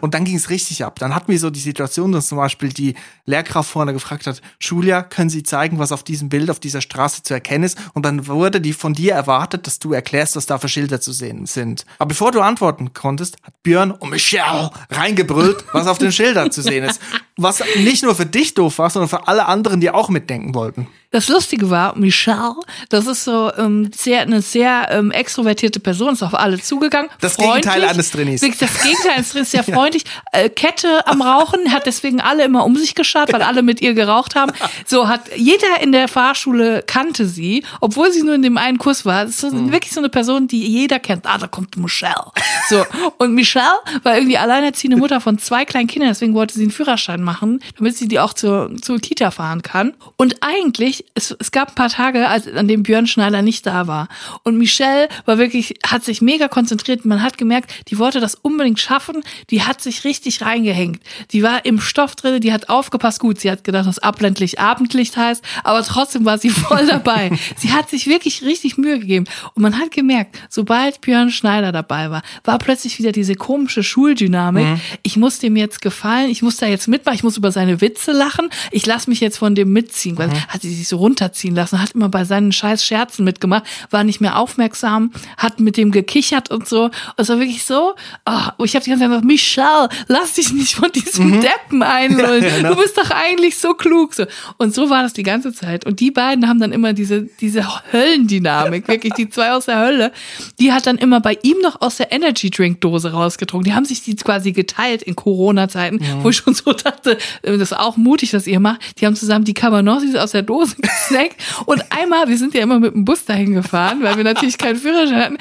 [0.00, 0.98] Und dann ging es richtig ab.
[0.98, 2.94] Dann hatten wir so die Situation, dass zum Beispiel die
[3.26, 7.22] Lehrkraft vorne gefragt hat, Julia, können Sie zeigen, was auf diesem Bild auf dieser Straße
[7.22, 7.78] zu erkennen ist?
[7.94, 11.12] Und dann wurde die von dir erwartet, dass du erklärst, was da für Schilder zu
[11.12, 11.84] sehen sind.
[11.98, 16.62] Aber bevor du antworten konntest, hat Björn und Michelle reingebrüllt, was auf den Schildern zu
[16.62, 17.00] sehen ist.
[17.36, 20.86] Was nicht nur für dich doof war, sondern für alle anderen, die auch mitdenken wollten.
[21.12, 22.54] Das Lustige war, Michelle,
[22.88, 27.10] das ist so ähm, sehr, eine sehr ähm, extrovertierte Person, ist auf alle zugegangen.
[27.20, 28.40] Das Gegenteil eines Trainees.
[28.40, 30.04] Das Gegenteil eines Trainees, sehr freundlich.
[30.32, 33.94] Äh, Kette am Rauchen, hat deswegen alle immer um sich geschaut, weil alle mit ihr
[33.94, 34.52] geraucht haben.
[34.86, 39.04] So hat jeder in der Fahrschule kannte sie, obwohl sie nur in dem einen Kurs
[39.04, 39.24] war.
[39.24, 39.70] Das ist mhm.
[39.70, 41.26] wirklich so eine Person, die jeder kennt.
[41.26, 42.32] Ah, da kommt Michelle.
[42.68, 42.84] So.
[43.18, 43.64] Und Michelle
[44.02, 47.96] war irgendwie alleinerziehende Mutter von zwei kleinen Kindern, deswegen wollte sie einen Führerschein machen, damit
[47.96, 49.94] sie die auch zur, zur Kita fahren kann.
[50.16, 53.86] Und eigentlich es, es gab ein paar Tage, als, an dem Björn Schneider nicht da
[53.86, 54.08] war.
[54.42, 57.04] Und Michelle war wirklich, hat sich mega konzentriert.
[57.04, 59.22] Man hat gemerkt, die wollte das unbedingt schaffen.
[59.50, 61.00] Die hat sich richtig reingehängt.
[61.32, 63.20] Die war im Stoff drin, die hat aufgepasst.
[63.20, 67.30] Gut, sie hat gedacht, dass abländlich Abendlicht heißt, aber trotzdem war sie voll dabei.
[67.56, 69.26] sie hat sich wirklich richtig Mühe gegeben.
[69.54, 74.66] Und man hat gemerkt, sobald Björn Schneider dabei war, war plötzlich wieder diese komische Schuldynamik.
[74.66, 74.80] Mhm.
[75.02, 78.12] Ich muss dem jetzt gefallen, ich muss da jetzt mitmachen, ich muss über seine Witze
[78.12, 80.18] lachen, ich lasse mich jetzt von dem mitziehen.
[80.18, 80.46] Weil mhm.
[80.48, 84.20] hat sie sich so runterziehen lassen, hat immer bei seinen scheiß Scherzen mitgemacht, war nicht
[84.20, 86.90] mehr aufmerksam, hat mit dem gekichert und so.
[87.16, 87.94] Es war wirklich so,
[88.26, 91.40] oh, ich habe die ganze Zeit gesagt, Michelle, lass dich nicht von diesem mhm.
[91.40, 92.44] Deppen einlullen.
[92.44, 92.74] Ja, genau.
[92.74, 94.14] Du bist doch eigentlich so klug.
[94.14, 94.26] So.
[94.58, 95.86] Und so war das die ganze Zeit.
[95.86, 100.12] Und die beiden haben dann immer diese, diese Höllendynamik, wirklich die zwei aus der Hölle.
[100.58, 103.64] Die hat dann immer bei ihm noch aus der Energy Drink Dose rausgetrunken.
[103.70, 106.24] Die haben sich die quasi geteilt in Corona-Zeiten, mhm.
[106.24, 109.00] wo ich schon so dachte, das ist auch mutig, was ihr macht.
[109.00, 111.32] Die haben zusammen die Cabanossis aus der Dose Snack.
[111.66, 114.76] Und einmal, wir sind ja immer mit dem Bus dahin gefahren, weil wir natürlich keinen
[114.76, 115.38] Führerschein hatten.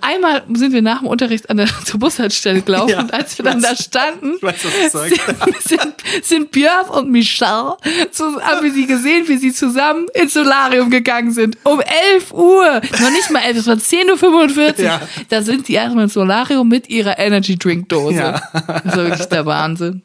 [0.00, 3.44] Einmal sind wir nach dem Unterricht an der zur Bushaltestelle gelaufen ja, und als wir
[3.44, 5.20] dann weiß, da standen, weiß, sind,
[5.64, 5.94] sind,
[6.24, 7.76] sind, Björn und Michelle,
[8.10, 11.56] zu, haben wir sie gesehen, wie sie zusammen ins Solarium gegangen sind.
[11.64, 11.80] Um
[12.14, 12.80] 11 Uhr.
[13.00, 14.84] Noch nicht mal 11, es war 10.45 Uhr.
[14.84, 15.00] Ja.
[15.28, 18.16] Da sind die erstmal ins Solarium mit ihrer Energy Drink Dose.
[18.16, 18.42] Ja.
[18.84, 20.02] Das war wirklich der Wahnsinn.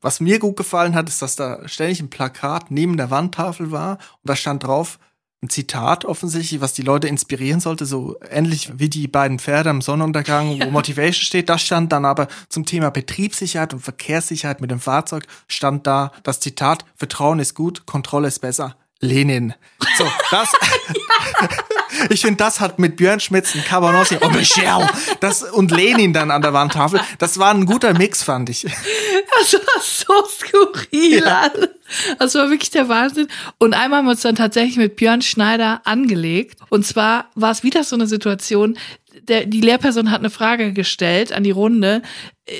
[0.00, 3.92] Was mir gut gefallen hat, ist, dass da ständig ein Plakat neben der Wandtafel war
[3.92, 4.98] und da stand drauf,
[5.42, 9.82] ein Zitat offensichtlich, was die Leute inspirieren sollte, so ähnlich wie die beiden Pferde am
[9.82, 10.66] Sonnenuntergang, ja.
[10.66, 11.48] wo Motivation steht.
[11.48, 16.40] Das stand dann aber zum Thema Betriebssicherheit und Verkehrssicherheit mit dem Fahrzeug, stand da das
[16.40, 18.76] Zitat, Vertrauen ist gut, Kontrolle ist besser.
[19.00, 19.54] Lenin.
[19.98, 20.52] So, das.
[22.10, 24.88] ich finde, das hat mit Björn Schmitz und Cabanossi und Michel
[25.20, 27.00] das und Lenin dann an der Wandtafel.
[27.18, 28.62] Das war ein guter Mix, fand ich.
[29.38, 31.24] Das war so skurril.
[31.24, 31.50] Ja.
[32.18, 33.28] Das war wirklich der Wahnsinn.
[33.58, 36.58] Und einmal haben wir uns dann tatsächlich mit Björn Schneider angelegt.
[36.70, 38.78] Und zwar war es wieder so eine Situation,
[39.22, 42.02] der, die Lehrperson hat eine Frage gestellt an die Runde,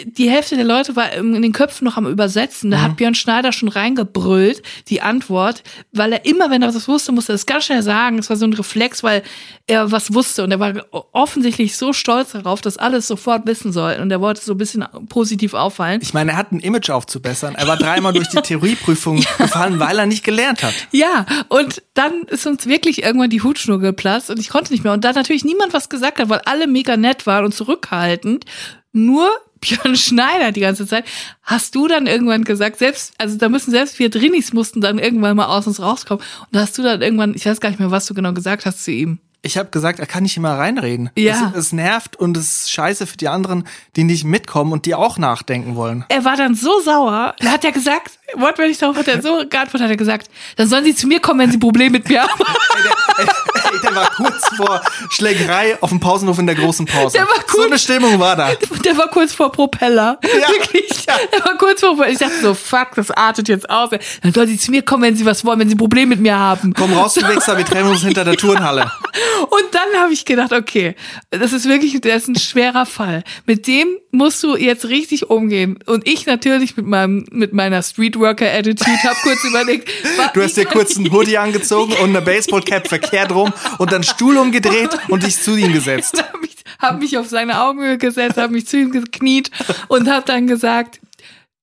[0.04, 2.72] die Hälfte der Leute war in den Köpfen noch am Übersetzen.
[2.72, 2.82] Da mhm.
[2.82, 7.32] hat Björn Schneider schon reingebrüllt, die Antwort, weil er immer, wenn er was wusste, musste
[7.32, 8.18] er es ganz schnell sagen.
[8.18, 9.22] Es war so ein Reflex, weil
[9.68, 10.74] er was wusste und er war
[11.12, 14.84] offensichtlich so stolz darauf, dass alles sofort wissen sollten und er wollte so ein bisschen
[15.08, 16.00] positiv auffallen.
[16.02, 17.54] Ich meine, er hat ein Image aufzubessern.
[17.54, 19.30] Er war dreimal durch die Theorieprüfung ja.
[19.38, 20.74] gefallen, weil er nicht gelernt hat.
[20.90, 24.92] Ja, und dann ist uns wirklich irgendwann die Hutschnur geplatzt und ich konnte nicht mehr.
[24.92, 28.44] Und da natürlich niemand was gesagt hat, weil alle mega nett waren und zurückhaltend.
[28.92, 29.28] Nur
[29.60, 31.04] Björn Schneider die ganze Zeit.
[31.42, 35.36] Hast du dann irgendwann gesagt, selbst, also da müssen selbst wir Drinis mussten dann irgendwann
[35.36, 36.22] mal aus uns rauskommen.
[36.40, 38.66] Und da hast du dann irgendwann, ich weiß gar nicht mehr, was du genau gesagt
[38.66, 39.18] hast zu ihm.
[39.42, 41.10] Ich habe gesagt, er kann nicht immer reinreden.
[41.16, 41.52] Ja.
[41.54, 44.94] Es, es, nervt und es ist scheiße für die anderen, die nicht mitkommen und die
[44.94, 46.04] auch nachdenken wollen.
[46.08, 47.34] Er war dann so sauer.
[47.38, 50.84] Er hat ja gesagt, wortwörtlich darauf hat er so geantwortet, hat er gesagt, dann sollen
[50.84, 52.32] sie zu mir kommen, wenn sie Probleme mit mir haben.
[52.76, 57.16] Ey, der, ey, der, war kurz vor Schlägerei auf dem Pausenhof in der großen Pause.
[57.16, 58.50] Der war kurz, so eine Stimmung war da.
[58.84, 60.18] Der war kurz vor Propeller.
[60.22, 61.06] Ja, Wirklich.
[61.06, 61.14] Ja.
[61.32, 62.12] Der war kurz vor Propeller.
[62.12, 63.90] Ich dachte so, fuck, das artet jetzt aus.
[63.90, 66.38] Dann sollen sie zu mir kommen, wenn sie was wollen, wenn sie Probleme mit mir
[66.38, 66.74] haben.
[66.74, 68.90] Komm raus, du Wichser, wir treffen uns hinter der Turnhalle.
[69.42, 70.94] Und dann habe ich gedacht, okay,
[71.30, 73.22] das ist wirklich, der ist ein schwerer Fall.
[73.46, 75.78] Mit dem musst du jetzt richtig umgehen.
[75.86, 79.90] Und ich natürlich mit meinem, mit meiner Streetworker-Attitude habe kurz überlegt.
[80.34, 84.36] Du hast dir kurz einen Hoodie angezogen und eine Baseballcap verkehrt rum und dann Stuhl
[84.36, 86.22] umgedreht und dich zu ihm gesetzt.
[86.32, 89.50] Habe mich, hab mich auf seine Augenhöhe gesetzt, habe mich zu ihm gekniet
[89.88, 91.00] und habe dann gesagt,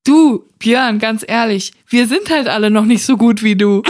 [0.05, 3.83] du, Björn, ganz ehrlich, wir sind halt alle noch nicht so gut wie du.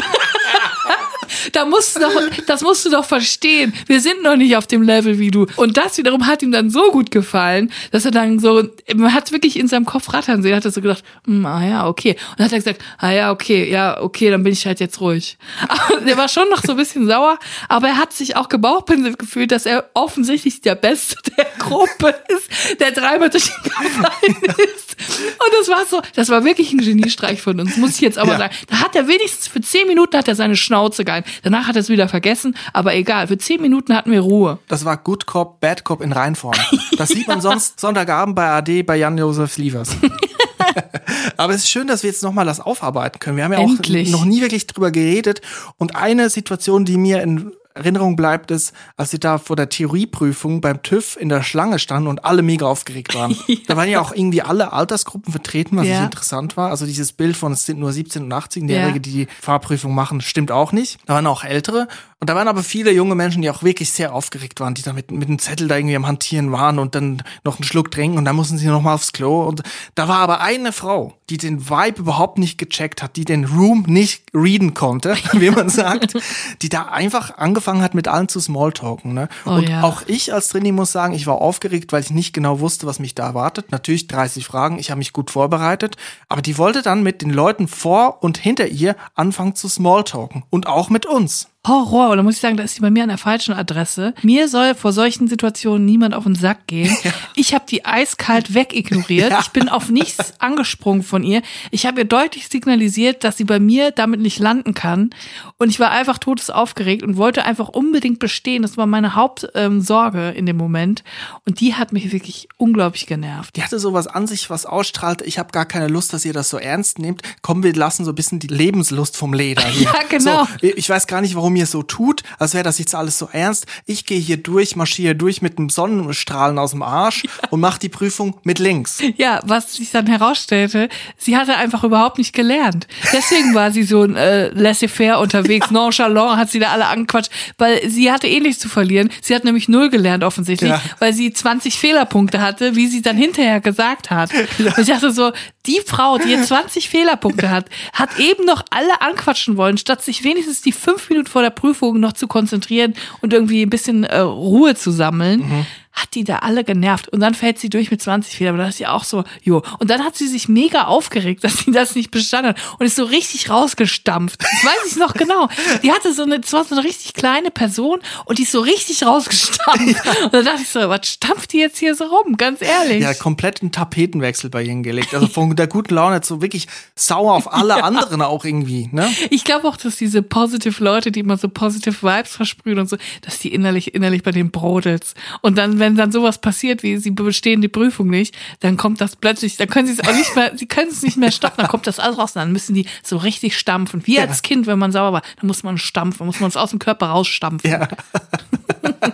[1.51, 2.11] Da musst du doch,
[2.47, 3.73] das musst du doch verstehen.
[3.87, 5.47] Wir sind noch nicht auf dem Level wie du.
[5.55, 8.63] Und das wiederum hat ihm dann so gut gefallen, dass er dann so,
[8.95, 11.87] man hat wirklich in seinem Kopf rattern sehen, hat er so gedacht, hm, ah ja,
[11.87, 12.11] okay.
[12.31, 14.99] Und dann hat er gesagt, ah ja, okay, ja, okay, dann bin ich halt jetzt
[15.01, 15.37] ruhig.
[15.67, 19.19] Aber der war schon noch so ein bisschen sauer, aber er hat sich auch gebauchpinselt
[19.19, 24.43] gefühlt, dass er offensichtlich der Beste der Gruppe ist, der dreimal durch den gefallen
[24.75, 24.95] ist.
[24.99, 28.33] Und das war so, das war wirklich ein Geniestreich von uns, muss ich jetzt aber
[28.33, 28.37] ja.
[28.37, 28.55] sagen.
[28.67, 31.22] Da hat er wenigstens für zehn Minuten hat er seine Schnauze gehalten.
[31.43, 34.59] Danach hat er es wieder vergessen, aber egal, für zehn Minuten hatten wir Ruhe.
[34.67, 36.55] Das war Good Cop, Bad Cop in Reinform.
[36.97, 39.95] Das sieht man sonst Sonntagabend bei AD bei Jan-Josef Lievers.
[41.37, 43.37] Aber es ist schön, dass wir jetzt nochmal das aufarbeiten können.
[43.37, 44.13] Wir haben ja Endlich.
[44.13, 45.41] auch noch nie wirklich drüber geredet.
[45.77, 50.61] Und eine Situation, die mir in Erinnerung bleibt, ist, als sie da vor der Theorieprüfung
[50.61, 53.31] beim TÜV in der Schlange standen und alle mega aufgeregt waren.
[53.47, 53.55] ja.
[53.73, 56.03] Da waren ja auch irgendwie alle Altersgruppen vertreten, was ja.
[56.03, 56.69] interessant war.
[56.69, 58.99] Also dieses Bild von es sind nur 17- und 18-Jährige, ja.
[58.99, 60.99] die die Fahrprüfung machen, stimmt auch nicht.
[61.05, 61.87] Da waren auch Ältere.
[62.19, 64.93] Und da waren aber viele junge Menschen, die auch wirklich sehr aufgeregt waren, die da
[64.93, 68.17] mit, mit einem Zettel da irgendwie am Hantieren waren und dann noch einen Schluck trinken
[68.17, 69.43] und dann mussten sie nochmal aufs Klo.
[69.43, 69.61] Und
[69.95, 73.83] da war aber eine Frau, die den Vibe überhaupt nicht gecheckt hat, die den Room
[73.87, 76.13] nicht readen konnte, wie man sagt,
[76.61, 79.13] die da einfach angefangen hat, mit allen zu Smalltalken.
[79.13, 79.29] Ne?
[79.45, 79.83] Oh, und ja.
[79.83, 82.99] auch ich als Trainee muss sagen, ich war aufgeregt, weil ich nicht genau wusste, was
[82.99, 83.71] mich da erwartet.
[83.71, 85.95] Natürlich 30 Fragen, ich habe mich gut vorbereitet,
[86.29, 90.67] aber die wollte dann mit den Leuten vor und hinter ihr anfangen zu Smalltalken und
[90.67, 91.47] auch mit uns.
[91.65, 92.09] Horror.
[92.09, 94.13] Und da muss ich sagen, da ist sie bei mir an der falschen Adresse.
[94.21, 96.95] Mir soll vor solchen Situationen niemand auf den Sack gehen.
[97.03, 97.11] Ja.
[97.35, 99.31] Ich habe die eiskalt wegignoriert.
[99.31, 99.39] Ja.
[99.41, 101.41] Ich bin auf nichts angesprungen von ihr.
[101.69, 105.09] Ich habe ihr deutlich signalisiert, dass sie bei mir damit nicht landen kann.
[105.57, 108.61] Und ich war einfach todesaufgeregt und wollte einfach unbedingt bestehen.
[108.61, 111.03] Das war meine Hauptsorge ähm, in dem Moment.
[111.45, 113.55] Und die hat mich wirklich unglaublich genervt.
[113.57, 115.21] Die hatte sowas an sich, was ausstrahlt.
[115.21, 117.21] Ich habe gar keine Lust, dass ihr das so ernst nehmt.
[117.41, 119.87] Komm, wir lassen so ein bisschen die Lebenslust vom Leder hier.
[119.87, 120.45] ja, genau.
[120.45, 123.29] So, ich weiß gar nicht, warum mir so tut, als wäre das jetzt alles so
[123.31, 123.65] ernst.
[123.85, 127.49] Ich gehe hier durch, marschiere durch mit einem Sonnenstrahlen aus dem Arsch ja.
[127.49, 128.99] und mache die Prüfung mit links.
[129.17, 132.87] Ja, was sich dann herausstellte, sie hatte einfach überhaupt nicht gelernt.
[133.11, 135.73] Deswegen war sie so äh, laissez-faire unterwegs, ja.
[135.73, 139.09] nonchalant, hat sie da alle angequatscht, weil sie hatte eh nichts zu verlieren.
[139.21, 140.81] Sie hat nämlich null gelernt offensichtlich, ja.
[140.99, 144.31] weil sie 20 Fehlerpunkte hatte, wie sie dann hinterher gesagt hat.
[144.59, 145.31] Und ich dachte so,
[145.65, 150.23] die Frau, die jetzt 20 Fehlerpunkte hat, hat eben noch alle anquatschen wollen, statt sich
[150.23, 154.19] wenigstens die fünf Minuten vor der Prüfung noch zu konzentrieren und irgendwie ein bisschen äh,
[154.19, 155.39] Ruhe zu sammeln.
[155.41, 157.09] Mhm hat die da alle genervt.
[157.09, 158.55] Und dann fällt sie durch mit 20 Fehlern.
[158.55, 159.61] Aber das ist ja auch so, jo.
[159.79, 162.95] Und dann hat sie sich mega aufgeregt, dass sie das nicht bestanden hat und ist
[162.95, 164.41] so richtig rausgestampft.
[164.41, 165.47] Das weiß ich noch genau.
[165.83, 169.05] Die hatte so eine, zwar so eine richtig kleine Person und die ist so richtig
[169.05, 170.23] rausgestampft.
[170.23, 172.37] Und dann dachte ich so, was stampft die jetzt hier so rum?
[172.37, 173.01] Ganz ehrlich.
[173.01, 175.13] Ja, komplett einen Tapetenwechsel bei ihnen gelegt.
[175.13, 177.83] Also von der guten Laune so wirklich sauer auf alle ja.
[177.83, 179.09] anderen auch irgendwie, ne?
[179.29, 182.97] Ich glaube auch, dass diese positive Leute, die immer so positive Vibes versprühen und so,
[183.21, 185.13] dass die innerlich, innerlich bei den brodels.
[185.41, 189.17] Und dann, wenn dann sowas passiert, wie sie bestehen die Prüfung nicht, dann kommt das
[189.17, 191.67] plötzlich, dann können sie es auch nicht mehr, sie können es nicht mehr stoppen, dann
[191.67, 194.07] kommt das alles raus, dann müssen die so richtig stampfen.
[194.07, 194.21] Wie ja.
[194.21, 196.79] als Kind, wenn man sauer war, dann muss man stampfen, muss man es aus dem
[196.79, 197.69] Körper rausstampfen.
[197.69, 197.89] Ja.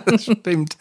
[0.06, 0.76] das stimmt.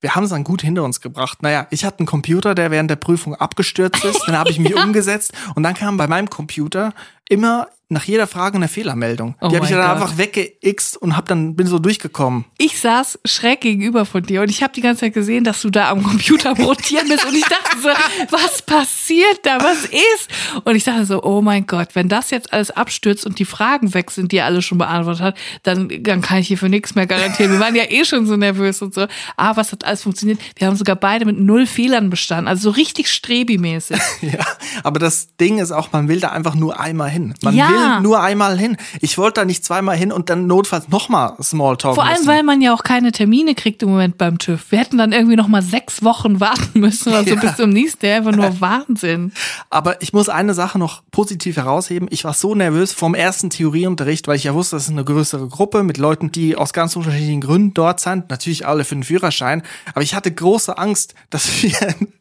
[0.00, 1.42] Wir haben es dann gut hinter uns gebracht.
[1.42, 4.22] Naja, ich hatte einen Computer, der während der Prüfung abgestürzt ist.
[4.26, 4.82] Dann habe ich mich ja.
[4.82, 6.94] umgesetzt und dann kam bei meinem Computer
[7.28, 9.34] immer nach jeder Frage eine Fehlermeldung.
[9.40, 9.90] Oh die habe ich dann Gott.
[9.90, 12.44] einfach weggeixt und hab dann bin so durchgekommen.
[12.56, 15.70] Ich saß schräg gegenüber von dir und ich habe die ganze Zeit gesehen, dass du
[15.70, 17.88] da am Computer rotieren bist und ich dachte so,
[18.30, 19.58] was passiert da?
[19.60, 20.28] Was ist?
[20.64, 23.92] Und ich dachte so, oh mein Gott, wenn das jetzt alles abstürzt und die Fragen
[23.92, 26.94] weg sind, die er alle schon beantwortet hat, dann, dann kann ich hier für nichts
[26.94, 27.50] mehr garantieren.
[27.52, 29.06] Wir waren ja eh schon so nervös und so.
[29.36, 30.38] Ah, was hat alles funktioniert?
[30.54, 33.98] Wir haben sogar beide mit null Fehlern bestanden, also so richtig strebimäßig.
[34.20, 34.46] ja,
[34.84, 37.34] aber das Ding ist auch, man will da einfach nur einmal hin.
[37.42, 37.68] Man ja.
[37.68, 38.76] will nur einmal hin.
[39.00, 41.94] Ich wollte da nicht zweimal hin und dann notfalls nochmal Smalltalk.
[41.94, 42.26] Vor allem, müssen.
[42.26, 44.70] weil man ja auch keine Termine kriegt im Moment beim TÜV.
[44.70, 47.40] Wir hätten dann irgendwie nochmal sechs Wochen warten müssen oder so ja.
[47.40, 48.06] bis zum nächsten.
[48.06, 48.18] Jahr.
[48.18, 49.32] Einfach nur Wahnsinn.
[49.68, 52.08] Aber ich muss eine Sache noch positiv herausheben.
[52.10, 55.48] Ich war so nervös vom ersten Theorieunterricht, weil ich ja wusste, das ist eine größere
[55.48, 58.30] Gruppe mit Leuten, die aus ganz unterschiedlichen Gründen dort sind.
[58.30, 59.62] Natürlich alle für den Führerschein.
[59.94, 61.74] Aber ich hatte große Angst, dass wir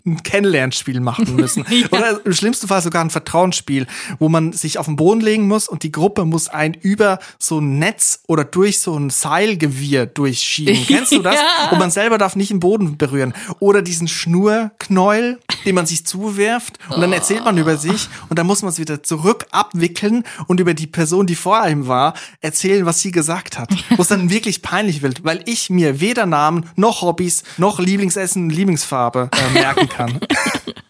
[0.06, 1.66] ein Kennenlernspiel machen müssen.
[1.70, 1.88] ja.
[1.92, 3.88] Oder im schlimmsten Fall sogar ein Vertrauensspiel,
[4.20, 7.60] wo man sich auf den Boden legen muss und die Gruppe muss einen über so
[7.60, 10.86] ein Netz oder durch so ein Seilgewirr durchschieben.
[10.88, 11.36] Kennst du das?
[11.36, 11.72] Ja.
[11.72, 13.34] Und man selber darf nicht den Boden berühren.
[13.60, 18.48] Oder diesen Schnurknäuel, den man sich zuwirft und dann erzählt man über sich und dann
[18.48, 22.86] muss man es wieder zurück abwickeln und über die Person, die vor einem war, erzählen,
[22.86, 23.70] was sie gesagt hat.
[23.96, 28.50] Wo es dann wirklich peinlich wird, weil ich mir weder Namen noch Hobbys noch Lieblingsessen,
[28.50, 30.20] Lieblingsfarbe äh, merken kann.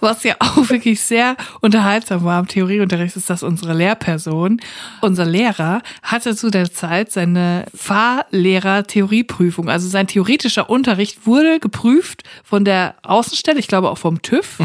[0.00, 4.60] Was ja auch wirklich sehr unterhaltsam war im Theorieunterricht, ist, dass unsere Lehrperson,
[5.00, 9.68] unser Lehrer, hatte zu der Zeit seine Fahrlehrer-Theorieprüfung.
[9.68, 14.58] Also sein theoretischer Unterricht wurde geprüft von der Außenstelle, ich glaube auch vom TÜV,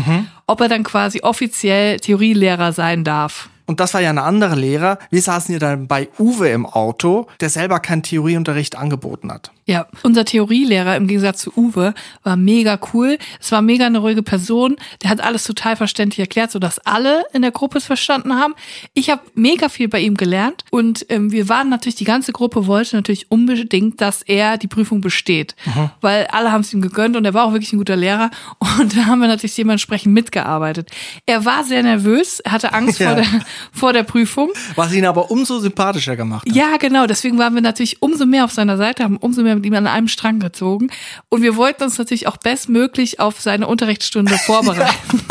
[0.47, 3.49] ob er dann quasi offiziell Theorielehrer sein darf.
[3.69, 4.97] Und das war ja eine andere Lehrer.
[5.11, 9.51] Wir saßen ja dann bei Uwe im Auto, der selber keinen Theorieunterricht angeboten hat.
[9.69, 11.93] Ja, unser Theorielehrer im Gegensatz zu Uwe
[12.23, 13.19] war mega cool.
[13.39, 14.77] Es war mega eine ruhige Person.
[15.03, 18.55] Der hat alles total verständlich erklärt, sodass alle in der Gruppe es verstanden haben.
[18.95, 22.65] Ich habe mega viel bei ihm gelernt und ähm, wir waren natürlich, die ganze Gruppe
[22.65, 25.55] wollte natürlich unbedingt, dass er die Prüfung besteht,
[26.01, 28.31] weil alle haben es ihm gegönnt und er war auch wirklich ein guter Lehrer
[28.79, 30.89] und da haben wir natürlich dementsprechend mitgearbeitet.
[31.27, 33.09] Er war sehr nervös, er hatte Angst Ja.
[33.13, 33.25] vor, der,
[33.71, 34.49] vor der Prüfung.
[34.75, 36.55] Was ihn aber umso sympathischer gemacht hat.
[36.55, 37.05] Ja, genau.
[37.05, 39.87] Deswegen waren wir natürlich umso mehr auf seiner Seite, haben umso mehr mit ihm an
[39.87, 40.89] einem Strang gezogen.
[41.29, 45.23] Und wir wollten uns natürlich auch bestmöglich auf seine Unterrichtsstunde vorbereiten.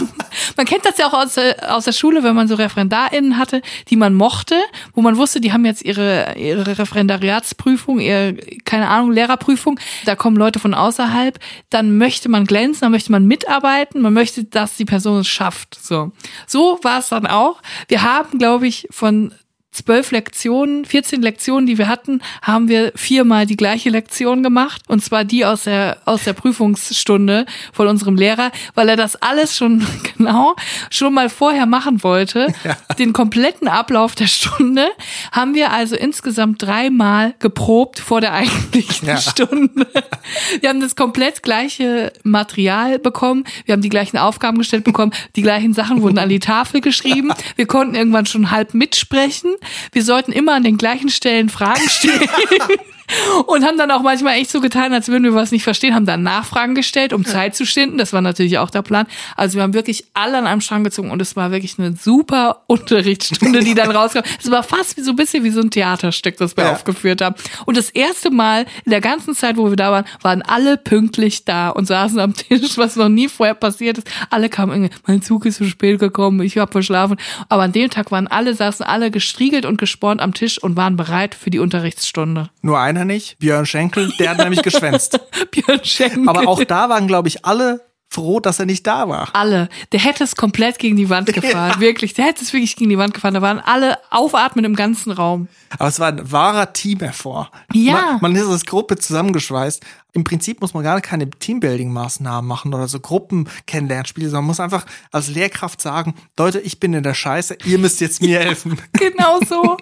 [0.57, 3.63] Man kennt das ja auch aus der, aus der Schule, wenn man so ReferendarInnen hatte,
[3.89, 4.57] die man mochte,
[4.95, 9.79] wo man wusste, die haben jetzt ihre, ihre Referendariatsprüfung, ihre, keine Ahnung, Lehrerprüfung.
[10.05, 11.39] Da kommen Leute von außerhalb.
[11.71, 15.79] Dann möchte man glänzen, dann möchte man mitarbeiten, man möchte, dass die Person es schafft.
[15.81, 16.13] So,
[16.47, 17.63] so war es dann auch.
[17.89, 19.33] Wir haben, glaube ich, von
[19.79, 24.83] zwölf Lektionen, 14 Lektionen, die wir hatten, haben wir viermal die gleiche Lektion gemacht.
[24.89, 29.57] Und zwar die aus der, aus der Prüfungsstunde von unserem Lehrer, weil er das alles
[29.57, 30.55] schon genau
[30.91, 32.53] schon mal vorher machen wollte.
[32.99, 34.89] Den kompletten Ablauf der Stunde
[35.33, 39.17] haben wir also insgesamt dreimal geprobt vor der eigentlichen Ja.
[39.17, 39.87] Stunde.
[40.61, 43.45] Wir haben das komplett gleiche Material bekommen.
[43.65, 45.13] Wir haben die gleichen Aufgaben gestellt bekommen.
[45.37, 47.33] Die gleichen Sachen wurden an die Tafel geschrieben.
[47.57, 49.55] Wir konnten irgendwann schon halb mitsprechen.
[49.93, 52.29] Wir sollten immer an den gleichen Stellen Fragen stellen.
[53.47, 56.05] Und haben dann auch manchmal echt so getan, als würden wir was nicht verstehen, haben
[56.07, 57.97] dann Nachfragen gestellt, um Zeit zu schinden.
[57.99, 59.07] Das war natürlich auch der Plan.
[59.37, 62.63] Also wir haben wirklich alle an einem Strang gezogen und es war wirklich eine super
[62.67, 64.21] Unterrichtsstunde, die dann rauskam.
[64.43, 66.73] Es war fast wie so ein bisschen wie so ein Theaterstück, das wir Ja.
[66.73, 67.35] aufgeführt haben.
[67.67, 71.45] Und das erste Mal in der ganzen Zeit, wo wir da waren, waren alle pünktlich
[71.45, 74.09] da und saßen am Tisch, was noch nie vorher passiert ist.
[74.31, 77.17] Alle kamen irgendwie, mein Zug ist zu spät gekommen, ich habe verschlafen.
[77.49, 80.97] Aber an dem Tag waren alle, saßen alle gestriegelt und gespornt am Tisch und waren
[80.97, 82.51] bereit für die Unterrichtsstunde.
[82.63, 85.19] Nur einer nicht, Björn Schenkel, der hat nämlich geschwänzt.
[85.51, 86.29] Björn Schenkel.
[86.29, 87.81] Aber auch da waren, glaube ich, alle
[88.11, 89.29] froh, dass er nicht da war.
[89.35, 89.69] alle.
[89.93, 91.79] Der hätte es komplett gegen die Wand gefahren.
[91.79, 92.15] Wirklich.
[92.15, 93.35] Der hätte es wirklich gegen die Wand gefahren.
[93.35, 95.47] Da waren alle aufatmen im ganzen Raum.
[95.79, 97.49] Aber es war ein wahrer Teamerfolg.
[97.75, 98.19] Ja.
[98.21, 99.85] Man, man ist als Gruppe zusammengeschweißt.
[100.15, 104.87] Im Prinzip muss man gar keine Teambuilding-Maßnahmen machen oder so Gruppen-Kennenlernspiele, sondern man muss einfach
[105.13, 108.81] als Lehrkraft sagen, Leute, ich bin in der Scheiße, ihr müsst jetzt mir helfen.
[108.95, 109.77] Genau so.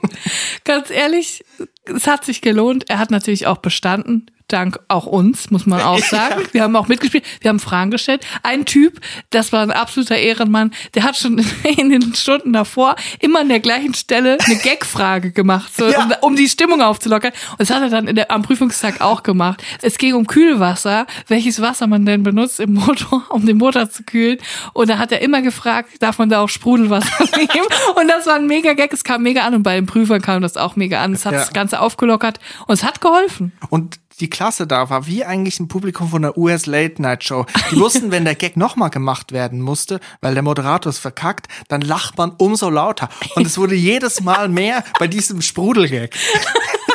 [0.65, 1.45] Ganz ehrlich,
[1.87, 2.89] es hat sich gelohnt.
[2.89, 4.27] Er hat natürlich auch bestanden.
[4.49, 6.43] Dank auch uns, muss man auch sagen.
[6.53, 8.25] Wir haben auch mitgespielt, wir haben Fragen gestellt.
[8.43, 11.39] Ein Typ, das war ein absoluter Ehrenmann, der hat schon
[11.77, 16.05] in den Stunden davor immer an der gleichen Stelle eine Gag-Frage gemacht, so, Ja.
[16.05, 17.33] um, um die Stimmung aufzulockern.
[17.53, 19.63] Und das hat er dann der, am Prüfungstag auch gemacht.
[19.83, 24.05] Es ging um Kühlwasser, welches Wasser man denn benutzt im Motor, um den Motor zu
[24.05, 24.39] kühlen.
[24.73, 27.67] Und da hat er immer gefragt, darf man da auch Sprudelwasser nehmen?
[27.97, 30.41] Und das war ein mega Gag, es kam mega an und bei den Prüfern kam
[30.43, 31.13] das auch mega an.
[31.15, 31.41] Es hat Ja.
[31.41, 33.53] das Ganze aufgelockert und es hat geholfen.
[33.71, 37.47] Und die Klasse da war wie eigentlich ein Publikum von der US Late Night Show.
[37.71, 41.81] Die wussten, wenn der Gag nochmal gemacht werden musste, weil der Moderator es verkackt, dann
[41.81, 43.09] lacht man umso lauter.
[43.35, 46.15] Und es wurde jedes Mal mehr bei diesem Sprudelgag.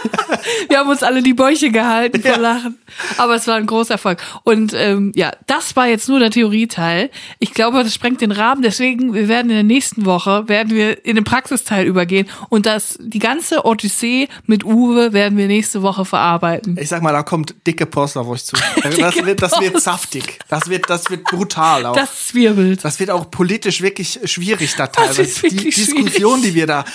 [0.70, 2.38] Wir haben uns alle die Bäuche gehalten vor Ja.
[2.38, 2.78] Lachen.
[3.18, 4.20] Aber es war ein großer Erfolg.
[4.44, 7.10] Und ähm, ja, das war jetzt nur der Theorieteil.
[7.40, 8.62] Ich glaube, das sprengt den Rahmen.
[8.62, 12.28] Deswegen, wir werden in der nächsten Woche, werden wir in den Praxisteil übergehen.
[12.50, 16.78] Und das, die ganze Odyssee mit Uwe werden wir nächste Woche verarbeiten.
[16.80, 18.56] Ich sag mal, da kommt dicke Post auf euch zu.
[19.02, 20.40] Das wird, das wird saftig.
[20.50, 21.96] Das wird, das wird brutal auch.
[21.96, 22.84] Das zwirbelt.
[22.84, 25.50] Das wird auch politisch wirklich schwierig da Das teilweise.
[25.50, 26.42] die Diskussion, schwierig.
[26.52, 26.86] die wir da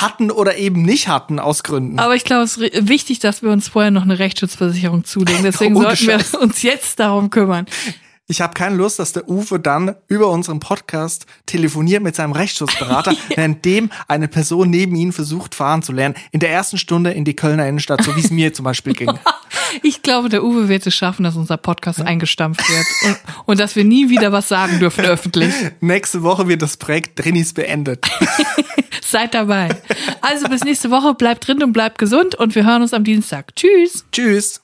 [0.00, 1.98] hatten oder eben nicht hatten aus Gründen.
[1.98, 2.58] Aber ich glaube, es
[2.90, 5.42] wichtig, dass wir uns vorher noch eine Rechtsschutzversicherung zulegen.
[5.42, 6.34] Deswegen Ohne sollten wir Scheiß.
[6.34, 7.64] uns jetzt darum kümmern.
[8.30, 13.12] Ich habe keine Lust, dass der Uwe dann über unseren Podcast telefoniert mit seinem Rechtsschutzberater,
[13.34, 16.14] währenddem eine Person neben ihm versucht, fahren zu lernen.
[16.30, 19.10] In der ersten Stunde in die Kölner Innenstadt, so wie es mir zum Beispiel ging.
[19.82, 23.76] Ich glaube, der Uwe wird es schaffen, dass unser Podcast eingestampft wird und, und dass
[23.76, 25.54] wir nie wieder was sagen dürfen öffentlich.
[25.80, 28.04] Nächste Woche wird das Projekt Drinnis beendet.
[29.10, 29.70] Seid dabei.
[30.20, 31.14] Also bis nächste Woche.
[31.14, 33.56] Bleibt drin und bleibt gesund und wir hören uns am Dienstag.
[33.56, 34.04] Tschüss.
[34.12, 34.60] Tschüss.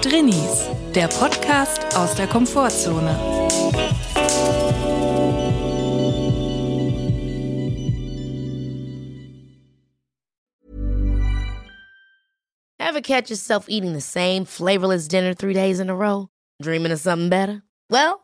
[0.00, 3.18] Drinnies, der Podcast aus der Komfortzone.
[12.78, 16.28] Ever catch yourself eating the same flavorless dinner three days in a row?
[16.62, 17.62] Dreaming of something better?
[17.90, 18.23] Well,